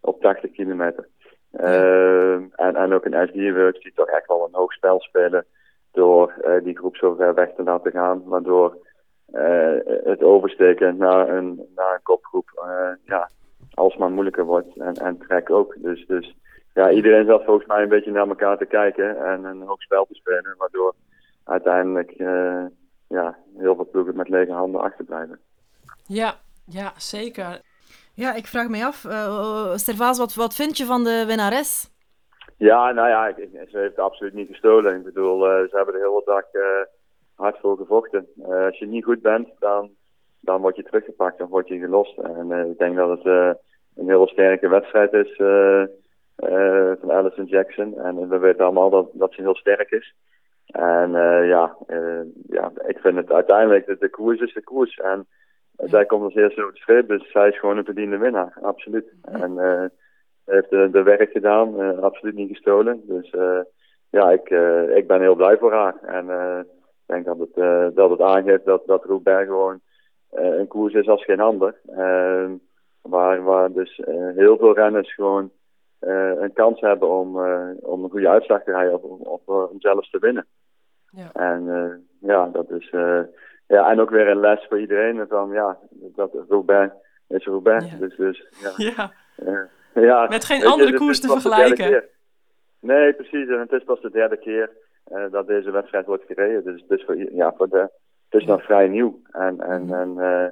[0.00, 1.08] op 80 kilometer.
[1.60, 5.44] Uh, en, en ook een SD-Works die toch echt wel een hoog spel spelen
[5.92, 8.76] door uh, die groep zo ver weg te laten gaan, waardoor
[9.32, 12.66] uh, het oversteken naar een, naar een kopgroep
[13.04, 13.30] ja,
[13.74, 15.74] alsmaar moeilijker wordt en, en trek ook.
[15.78, 16.36] Dus, dus
[16.74, 20.04] ja, iedereen zat volgens mij een beetje naar elkaar te kijken en een hoog spel
[20.04, 20.94] te spelen, waardoor
[21.44, 22.14] uiteindelijk
[23.08, 25.40] ja, heel veel ploegen met lege handen achterblijven.
[26.06, 26.34] Ja,
[26.66, 27.60] ja, zeker.
[28.14, 31.92] Ja, ik vraag me af, uh, Servaas, wat, wat vind je van de winnares?
[32.56, 34.96] Ja, nou ja, ik, ze heeft absoluut niet gestolen.
[34.96, 36.62] Ik bedoel, uh, ze hebben de hele dag uh,
[37.34, 38.28] hard voor gevochten.
[38.66, 39.90] als je niet goed bent, dan,
[40.40, 42.18] dan word je teruggepakt, dan word je gelost.
[42.18, 43.24] En ik denk dat het
[43.96, 45.36] een hele sterke wedstrijd is
[47.00, 47.98] van Alison Jackson.
[47.98, 50.14] En we weten allemaal dat, dat ze heel sterk is.
[50.74, 51.10] En
[51.46, 51.76] ja,
[52.48, 54.96] ja, ik vind het uiteindelijk, de, de koers is de koers.
[54.96, 55.26] En
[55.76, 59.12] zij komt als eerste over de streep, dus zij is gewoon een verdiende winnaar, absoluut.
[59.22, 59.84] En uh,
[60.44, 63.02] heeft de, de, werk gedaan, absoluut niet gestolen.
[63.06, 63.30] Dus
[64.10, 64.50] ja, ik,
[64.94, 65.94] ik ben heel blij voor haar.
[66.02, 66.28] En
[66.60, 67.54] ik denk dat het,
[67.94, 69.80] dat het aangeeft dat, dat Roubaix gewoon
[70.30, 71.80] een koers is als geen ander.
[71.86, 72.52] Ehm,
[73.02, 74.00] waar, waar dus
[74.34, 75.50] heel veel renners gewoon
[76.40, 77.38] een kans hebben om,
[77.80, 80.46] om een goede uitslag te rijden of, of om zelfs te winnen.
[81.14, 81.32] Ja.
[81.32, 81.64] En
[82.20, 82.90] ja, dat is
[83.66, 85.26] ja, en ook weer een les voor iedereen.
[85.28, 86.94] Van ja, dat Roubaix
[87.28, 87.90] is Roubaix.
[87.90, 87.96] Ja.
[87.96, 89.12] Dus, dus ja.
[89.36, 89.68] Ja.
[89.94, 90.26] ja.
[90.28, 92.04] Met geen andere koers te vergelijken.
[92.80, 93.48] Nee, precies.
[93.48, 94.70] En het is pas de derde keer
[95.30, 96.64] dat deze wedstrijd wordt gereden.
[96.64, 97.90] Dus, dus voor, ja, voor de,
[98.28, 99.20] het is nog vrij nieuw.
[99.30, 100.44] En, en, en, uh,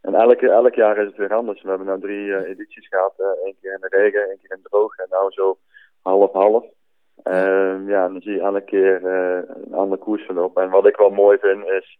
[0.00, 1.62] en elke, elk jaar is het weer anders.
[1.62, 3.14] We hebben nu drie uh, edities gehad.
[3.18, 4.96] Eén keer in de regen, één keer in de droog.
[4.96, 5.58] En nou zo
[6.02, 6.64] half-half.
[7.22, 10.56] Ehm, ja, dan zie je elke keer een ander koersverloop.
[10.56, 11.98] En wat ik wel mooi vind is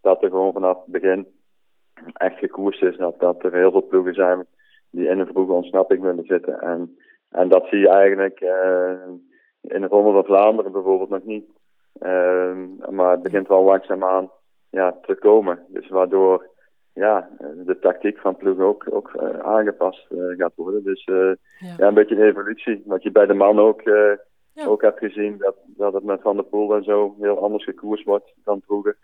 [0.00, 1.26] dat er gewoon vanaf het begin
[2.12, 2.96] echt gekoerst is.
[2.96, 4.46] Dat, dat er heel veel ploegen zijn
[4.90, 6.60] die in een vroege ontsnapping willen zitten.
[6.60, 6.98] En,
[7.30, 8.92] en dat zie je eigenlijk uh,
[9.60, 11.46] in de Ronde van Vlaanderen bijvoorbeeld nog niet.
[12.02, 12.52] Uh,
[12.90, 14.30] maar het begint wel langzaamaan
[14.70, 15.64] ja, te komen.
[15.68, 16.48] Dus waardoor
[16.92, 17.28] ja,
[17.64, 20.06] de tactiek van ploegen ook, ook uh, aangepast
[20.36, 20.84] gaat worden.
[20.84, 21.34] Dus ja.
[21.76, 21.86] ja.
[21.86, 22.82] een beetje een evolutie.
[22.84, 23.82] Wat je bij de man ook,
[24.60, 24.66] ja.
[24.66, 28.04] ook hebt gezien, dat, dat het met Van der Poel en zo heel anders gekoerst
[28.04, 28.96] wordt dan vroeger.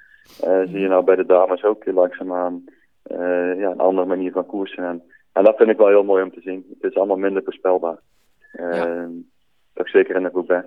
[0.44, 2.64] Uh, zie je nou bij de dames ook langzaamaan
[3.10, 4.84] uh, ja, een andere manier van koersen.
[4.84, 5.02] En,
[5.32, 6.66] en dat vind ik wel heel mooi om te zien.
[6.80, 7.98] Het is allemaal minder voorspelbaar.
[8.52, 9.08] Uh, ja.
[9.74, 10.60] Ook zeker in de groep, hè.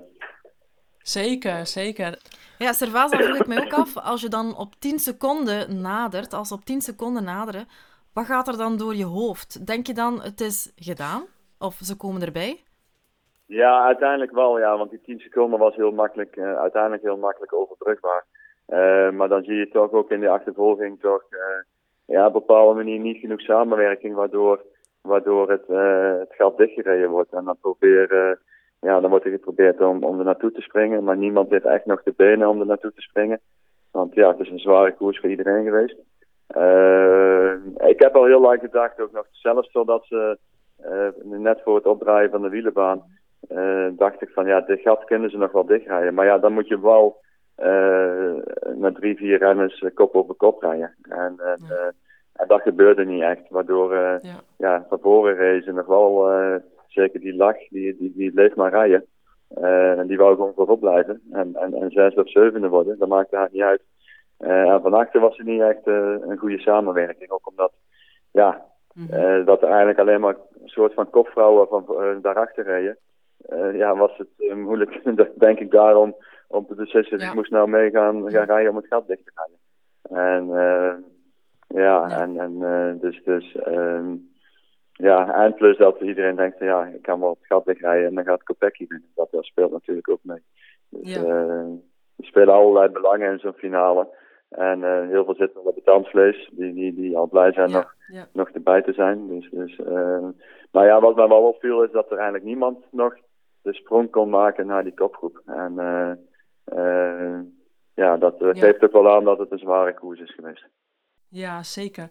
[0.98, 2.20] Zeker, zeker.
[2.58, 6.34] Ja, Servaas, dan vroeg ik me ook af, als je dan op 10 seconden nadert,
[6.34, 7.68] als op 10 seconden naderen,
[8.14, 9.68] wat gaat er dan door je hoofd?
[9.68, 11.24] Denk je dan, het is gedaan?
[11.58, 12.64] Of ze komen erbij?
[13.50, 14.78] Ja, uiteindelijk wel, ja.
[14.78, 18.26] Want die 10 seconden was heel makkelijk, uh, uiteindelijk heel makkelijk overbrugbaar.
[18.68, 21.40] Uh, maar dan zie je toch ook in de achtervolging toch uh,
[22.06, 24.62] ja, op bepaalde manier niet genoeg samenwerking, waardoor,
[25.02, 25.68] waardoor het,
[26.20, 27.34] het gat dichtgereden wordt.
[27.34, 28.40] En dan, probeer,
[28.80, 31.86] ja, dan wordt er geprobeerd om, om er naartoe te springen, maar niemand heeft echt
[31.86, 33.40] nog de benen om er naartoe te springen.
[33.92, 35.98] Want ja, het is een zware koers voor iedereen geweest.
[37.90, 40.38] ik heb al heel lang gedacht, ook nog zelfs totdat ze
[41.24, 43.04] net voor het opdraaien van de wielenbaan,
[43.98, 46.14] dacht ik van ja, dit gat kunnen ze nog wel dichtrijden.
[46.14, 47.22] Maar ja, dan moet je wel
[47.64, 48.34] uh,
[48.76, 50.96] met drie, vier renners uh, kop over kop rijden.
[51.02, 51.92] En, en, ja.
[52.34, 54.20] en dat gebeurde niet echt, waardoor ja.
[54.58, 56.30] ja, van voren racen nog wel
[56.88, 59.06] zeker die lach, die, die, die bleef maar rijden.
[59.98, 63.36] en die wou gewoon voorop blijven en, en, en zesde of zevende worden, dat maakte
[63.36, 63.82] haar niet uit.
[64.38, 67.72] en van achter was er niet echt een goede samenwerking, ook omdat
[68.32, 69.46] ja, mm -hmm.
[69.46, 71.86] dat er eigenlijk alleen maar een soort van kopvrouwen van
[72.22, 72.98] daarachter reden.
[73.74, 75.02] Ja, was het moeilijk,
[75.46, 76.16] denk ik, daarom
[76.50, 77.28] om te beslissen, ja.
[77.28, 79.58] ik moest nou mee gaan, gaan rijden om het gat dicht te rijden.
[80.10, 80.94] En uh,
[81.82, 84.30] ja, ja, en, en uh, dus, dus um,
[84.92, 88.24] ja, en plus dat iedereen denkt, ja, ik kan wel het gat dichtrijden en dan
[88.24, 89.10] gaat Kopecky winnen.
[89.16, 90.44] Dat, dat speelt natuurlijk ook mee.
[90.90, 91.22] Dus ja.
[91.22, 91.62] uh,
[92.16, 94.08] er spelen allerlei belangen in zo'n finale.
[94.50, 97.96] En heel veel zitten op het tandvlees, die, die, die al blij zijn nog,
[98.34, 99.28] nog erbij te zijn.
[99.28, 99.78] Dus, dus,
[100.72, 103.16] maar ja, wat mij wel opviel is dat er eigenlijk niemand nog
[103.62, 105.42] de sprong kon maken naar die kopgroep.
[105.46, 106.12] En uh,
[106.78, 107.40] uh,
[107.94, 108.54] ja, dat ja.
[108.54, 110.66] geeft ook wel aan dat het een zware koers is geweest.
[111.28, 112.04] Ja, zeker.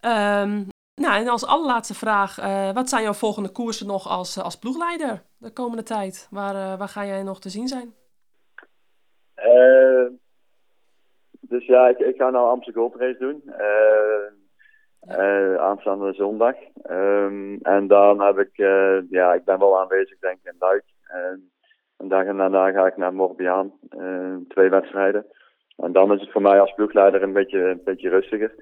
[0.00, 4.58] Um, nou, en als allerlaatste vraag, uh, wat zijn jouw volgende koersen nog als, als
[4.58, 6.28] ploegleider de komende tijd?
[6.30, 7.94] Waar, uh, waar ga jij nog te zien zijn?
[11.40, 13.42] dus ja, ik, ik ga nou Amsterdam Gold Race doen.
[15.08, 16.54] Uh, aanstaande zondag.
[16.90, 20.84] Um, en dan heb ik, uh, ja, ik ben wel aanwezig denk ik in Luik.
[21.96, 25.26] en dag en daarna ga ik naar Morbihan, uh, twee wedstrijden.
[25.76, 28.54] En dan is het voor mij als ploegleider een beetje, een beetje rustiger.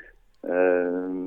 [0.43, 1.27] Uh,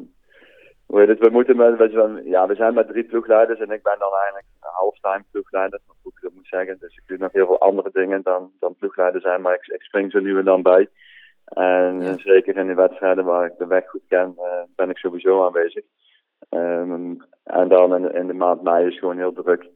[0.86, 4.00] hoe heet we, moeten met, we, ja, we zijn met drie ploegleiders en ik ben
[4.00, 6.78] dan eigenlijk halftime ploegleider, ik dat moet zeggen.
[6.80, 9.82] Dus ik doe nog heel veel andere dingen dan, dan ploegleider zijn, maar ik, ik
[9.82, 10.90] spring zo nu en dan bij.
[11.46, 14.44] En zeker in de wedstrijden waar ik de weg goed ken, uh,
[14.76, 15.84] ben ik sowieso aanwezig.
[16.50, 19.70] Um, en dan in, in, de maand mei is gewoon heel druk.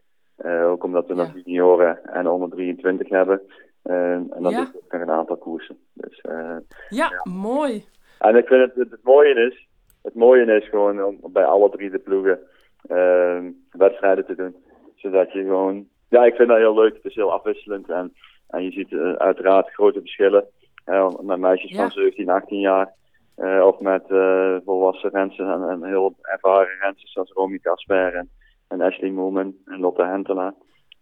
[0.46, 3.42] Uh, ook omdat we nog junioren en onder 23 hebben.
[3.84, 4.58] Uh, en dan ja.
[4.58, 5.78] doe ik nog een aantal koersen.
[5.94, 7.86] Dus, ja, ja, mooi.
[8.20, 9.68] En ik vind het, het, het, mooie is,
[10.02, 12.40] het mooie is gewoon om bij alle drie de ploegen
[12.88, 14.56] ehm, wedstrijden te doen.
[14.96, 16.94] Zodat je gewoon, ja, ik vind dat heel leuk.
[16.94, 18.14] Het is heel afwisselend en,
[18.48, 20.48] en je ziet uiteraard grote verschillen.
[21.22, 22.96] Met meisjes van 17, 18 jaar.
[23.38, 28.30] Uh, of met uh, volwassen rensen en, en, heel ervaren rensen zoals Romy Kasper en,
[28.68, 30.54] en Ashley Moolman en Lotte Hentela.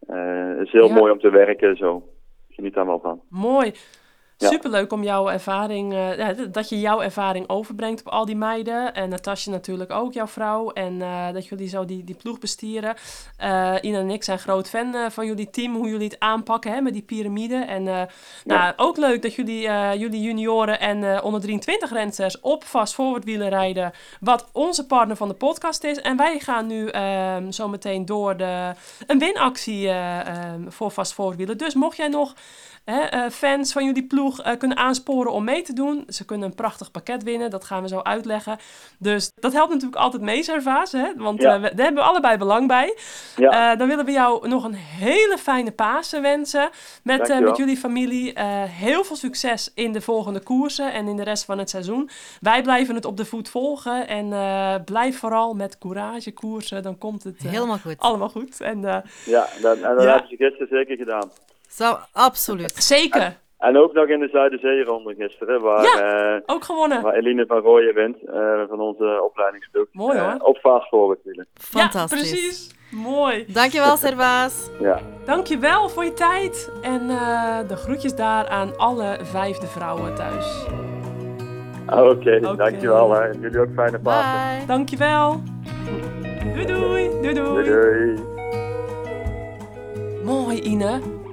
[0.08, 2.04] het is heel mooi om te werken zo.
[2.50, 3.22] Geniet daar wel van.
[3.30, 3.74] Mooi.
[4.38, 4.50] Ja.
[4.50, 8.94] Superleuk om jouw ervaring, uh, ja, dat je jouw ervaring overbrengt op al die meiden.
[8.94, 10.72] En Natasja natuurlijk ook, jouw vrouw.
[10.72, 12.96] En uh, dat jullie zo die, die ploeg bestieren.
[13.44, 16.82] Uh, Ina en ik zijn groot fan van jullie team, hoe jullie het aanpakken hè,
[16.82, 17.56] met die piramide.
[17.56, 18.08] En ja.
[18.44, 19.62] nou, ook leuk dat jullie,
[19.98, 23.92] jullie junioren en onder 23 renners op vast forward rijden.
[24.20, 26.02] Wat onze partner van de podcast is.
[26.02, 28.74] En wij gaan nu ehm, zo meteen door de,
[29.08, 32.34] een winactie ehm, voor vast forward Dus mocht jij nog
[32.86, 36.04] hè, fans van jullie ploeg uh, kunnen aansporen om mee te doen.
[36.08, 38.58] Ze kunnen een prachtig pakket winnen, dat gaan we zo uitleggen.
[39.00, 41.14] Dus dat helpt natuurlijk altijd mee, Servaas, hè?
[41.16, 41.56] want ja.
[41.56, 42.98] uh, daar hebben we allebei belang bij.
[43.36, 43.72] Ja.
[43.72, 46.70] Uh, dan willen we jou nog een hele fijne Pasen wensen
[47.04, 48.40] met, met jullie familie.
[48.70, 52.10] heel veel succes in de volgende koersen en in de rest van het seizoen.
[52.42, 54.30] Wij blijven het op de voet volgen en
[54.84, 56.84] blijf vooral met courage koersen.
[56.84, 58.00] Dan komt het Helemaal goed.
[58.00, 58.62] allemaal goed.
[58.62, 58.82] En,
[59.26, 60.26] ja, dat, en dat ja.
[60.30, 61.32] ze gisteren zeker gedaan.
[61.76, 62.71] Zo, absoluut.
[62.71, 63.38] Zeker.
[63.57, 67.01] En ook nog in de Zuiderzeeronde gisteren, waar, ja, ook gewonnen.
[67.01, 69.86] waar Eline van Rooyen wint, uh, van onze opleidingsploeg.
[69.91, 70.34] Mooi hoor.
[70.34, 70.57] Uh, op
[70.89, 71.47] forward wielen.
[71.53, 72.19] Fantastisch.
[72.19, 72.76] Ja, precies.
[72.91, 73.45] Mooi.
[73.47, 74.69] Dankjewel, Servaas.
[74.80, 74.99] Ja.
[75.26, 76.71] Dankjewel voor je tijd.
[76.82, 80.65] En uh, de groetjes daar aan alle vijfde vrouwen thuis.
[81.88, 82.55] Oké, okay, okay.
[82.55, 83.11] dankjewel.
[83.11, 83.26] Hè.
[83.26, 84.67] Jullie ook fijne Pasen.
[84.67, 85.41] Dankjewel.
[86.53, 87.09] Doei doei.
[87.21, 87.34] Doei doei.
[87.34, 88.34] doei, doei.
[90.23, 91.23] Mooi, Ine.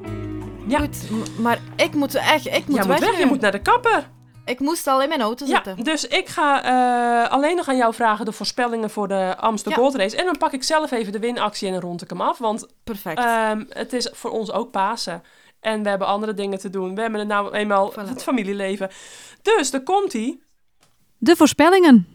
[0.67, 0.79] Ja.
[0.79, 3.19] Goed, maar ik moet echt ik moet, ja, weg, moet weg.
[3.19, 4.09] Je moet naar de kapper.
[4.45, 5.77] Ik moest al in mijn auto zitten.
[5.77, 6.65] Ja, dus ik ga
[7.25, 9.89] uh, alleen nog aan jou vragen de voorspellingen voor de Amsterdam ja.
[9.89, 10.17] Gold Race.
[10.17, 12.39] En dan pak ik zelf even de winactie en dan rond ik hem af.
[12.39, 13.19] Want Perfect.
[13.19, 15.23] Um, het is voor ons ook Pasen.
[15.61, 16.95] En we hebben andere dingen te doen.
[16.95, 18.09] We hebben het nou eenmaal voilà.
[18.09, 18.91] het familieleven.
[19.43, 20.39] Dus, daar komt hij.
[21.19, 22.07] De voorspellingen.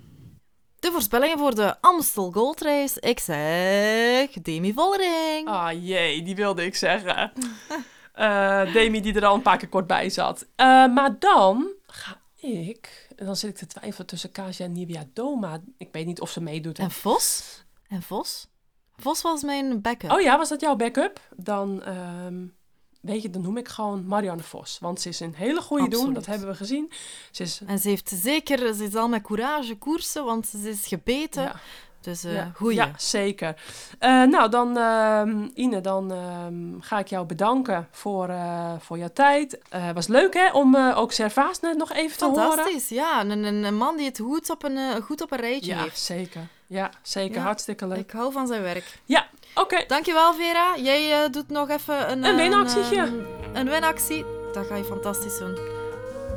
[0.79, 2.99] De voorspellingen voor de Amstel Gold Race.
[2.99, 5.47] Ik zeg Demi Vollering.
[5.47, 7.31] Ah jee, die wilde ik zeggen.
[8.19, 10.41] Uh, Demi die er al een paar keer kort bij zat.
[10.41, 10.47] Uh,
[10.93, 13.07] maar dan ga ik...
[13.15, 15.61] En dan zit ik te twijfelen tussen Kasia en Nivia Doma.
[15.77, 16.79] Ik weet niet of ze meedoet.
[16.79, 17.63] En Vos?
[17.87, 18.47] En Vos?
[18.95, 20.11] Vos was mijn backup.
[20.11, 21.19] Oh ja, was dat jouw backup?
[21.35, 22.55] Dan, um,
[23.01, 24.77] weet je, dan noem ik gewoon Marianne Vos.
[24.79, 26.91] Want ze is een hele goede doen, dat hebben we gezien.
[27.31, 27.61] Ze is...
[27.65, 31.43] En ze heeft zeker, ze is al met courage koersen, want ze is gebeten.
[31.43, 31.59] Ja.
[32.01, 32.75] Dus uh, ja, goeie.
[32.75, 33.55] Ja, zeker.
[33.99, 35.21] Uh, nou, dan uh,
[35.53, 36.13] Ine, dan
[36.79, 38.29] ga ik jou bedanken voor,
[38.79, 39.59] voor jouw tijd.
[39.69, 42.43] Het was leuk hè, om ook Servaas net nog even te horen.
[42.43, 43.21] Fantastisch, ja.
[43.21, 45.99] Een, een, man die het goed op een, goed op een rijtje ja, heeft.
[45.99, 46.47] Zeker.
[46.67, 47.41] Ja, zeker.
[47.41, 47.97] Hartstikke leuk.
[47.97, 48.99] Ik hou van zijn werk.
[49.05, 49.61] Ja, oké.
[49.61, 49.85] Okay.
[49.85, 50.77] Dankjewel Vera.
[50.77, 52.23] Jij doet nog even een...
[52.23, 53.01] Een winactietje.
[53.01, 54.25] Een, een winactie.
[54.53, 55.76] Dat ga je fantastisch doen.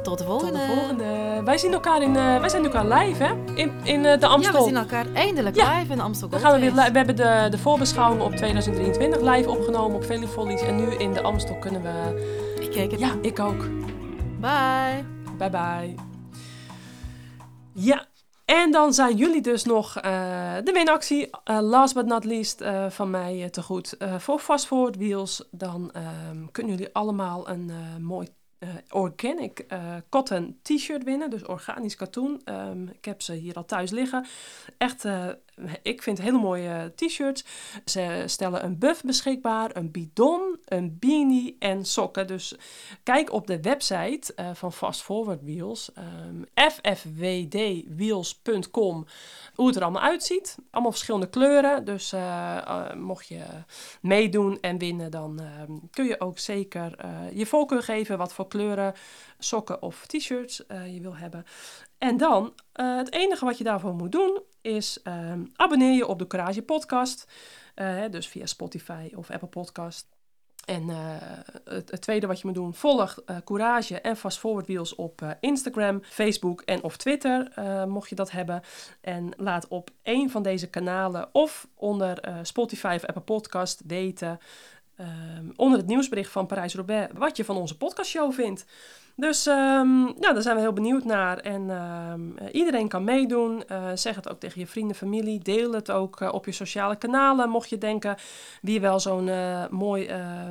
[0.03, 0.59] Tot de volgende.
[0.59, 1.43] Tot de volgende.
[1.45, 3.35] Wij zien elkaar in, uh, wij zijn elkaar live, hè?
[3.55, 4.53] In, in uh, de Amstel.
[4.53, 5.79] Ja, we zien elkaar eindelijk ja.
[5.79, 6.29] live in de Amstel.
[6.29, 10.61] Dan gaan we, weer we hebben de, de voorbeschouwing op 2023 live opgenomen op Velifollies.
[10.61, 12.25] En nu in de Amstel kunnen we...
[12.61, 13.01] Ik kijk het.
[13.01, 13.69] Ja, ik ook.
[14.41, 15.05] Bye.
[15.39, 15.95] Bye bye.
[17.73, 18.07] Ja,
[18.45, 20.03] en dan zijn jullie dus nog uh,
[20.65, 23.97] de winactie, uh, last but not least, uh, van mij te goed.
[24.19, 25.93] voor Fast Forward Wheels, dan
[26.31, 28.29] um, kunnen jullie allemaal een mooi
[28.61, 31.31] uh, organic uh, cotton t-shirt winnen.
[31.31, 32.41] Dus organisch katoen.
[32.45, 34.27] Um, ik heb ze hier al thuis liggen.
[34.79, 35.29] Echt uh,
[35.83, 37.45] ik vind hele mooie t-shirts.
[37.85, 42.27] Ze stellen een buff beschikbaar, een bidon, een beanie en sokken.
[42.27, 42.55] Dus
[43.03, 49.07] kijk op de website uh, van Fast Forward Wheels, um, ffwdwheels.com,
[49.55, 50.57] hoe het er allemaal uitziet.
[50.71, 51.85] Allemaal verschillende kleuren.
[51.85, 53.43] Dus uh, mocht je
[54.01, 56.95] meedoen en winnen, dan ehm, kun je ook zeker
[57.33, 58.95] je voorkeur geven wat voor kleuren
[59.39, 61.45] sokken of t-shirts je wil hebben.
[61.99, 66.27] En dan, het enige wat je daarvoor moet doen, is uh, abonneer je op de
[66.27, 67.27] Courage podcast.
[67.77, 70.09] Uh, dus via Spotify of Apple Podcast.
[70.65, 70.97] En uh,
[71.65, 76.61] het, tweede wat je moet doen, volg Courage en Fast Forward Wheels op Instagram, Facebook
[76.61, 77.53] en of Twitter,
[77.89, 78.63] mocht je dat hebben.
[79.01, 84.39] En laat op één van deze kanalen of onder Spotify of Apple Podcast weten,
[84.97, 88.65] ehm, onder het nieuwsbericht van Parijs-Roubaix, wat je van onze podcastshow vindt.
[89.15, 91.39] Dus ja, daar zijn we heel benieuwd naar.
[91.39, 93.63] En uh, iedereen kan meedoen.
[93.73, 95.39] Uh, zeg het ook tegen je vrienden, familie.
[95.39, 97.49] Deel het ook uh, op je sociale kanalen.
[97.49, 98.17] Mocht je denken
[98.63, 99.31] wie wel zo'n
[99.71, 100.11] mooi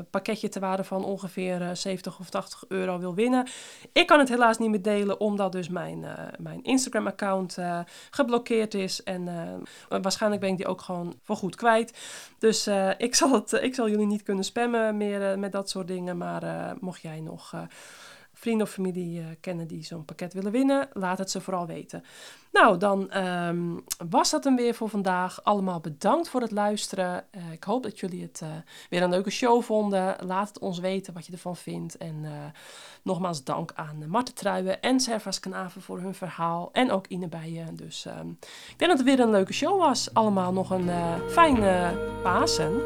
[0.10, 3.48] pakketje te waarde van ongeveer 70 of 80 euro wil winnen.
[3.94, 6.06] Ik kan het helaas niet meer delen, omdat dus mijn,
[6.40, 7.58] mijn Instagram-account
[8.10, 9.04] geblokkeerd is.
[9.04, 9.30] En
[9.90, 11.98] waarschijnlijk ben ik die ook gewoon voorgoed kwijt.
[12.40, 16.18] Dus ik, zal het, ik zal jullie niet kunnen spammen meer met dat soort dingen.
[16.18, 17.54] Maar mocht jij nog
[18.40, 22.04] vrienden of familie uh, kennen die zo'n pakket willen winnen, laat het ze vooral weten.
[22.52, 25.44] Nou, dan um, was dat hem weer voor vandaag.
[25.44, 27.24] Allemaal bedankt voor het luisteren.
[27.36, 28.50] Uh, ik hoop dat jullie het uh,
[28.90, 30.16] weer een leuke show vonden.
[30.26, 31.98] Laat het ons weten wat je ervan vindt.
[31.98, 32.26] En
[33.04, 36.70] nogmaals dank aan Marten Truijen en Servas Kanaven voor hun verhaal.
[36.72, 37.76] En ook Ine Bijen.
[37.76, 38.38] Dus um,
[38.70, 40.14] ik denk dat het weer een leuke show was.
[40.14, 40.90] Allemaal nog een
[41.30, 42.82] fijne Pasen.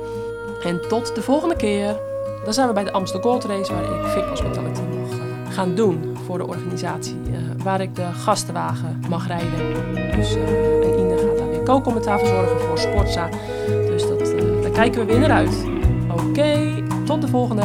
[0.64, 2.00] En tot de volgende keer.
[2.44, 5.23] Dan zijn we bij de Amsterdam Gold Race, waar ik Vic Hospitality mocht
[5.54, 7.16] gaan doen voor de organisatie.
[7.30, 9.74] Uh, waar ik de gastenwagen mag rijden.
[10.16, 13.30] Dus, uh, en Ine gaat daar weer co-commentaar verzorgen voor Sportza.
[13.68, 15.66] Dus dat, uh, daar kijken we weer naar uit.
[16.12, 17.64] Oké, tot de volgende.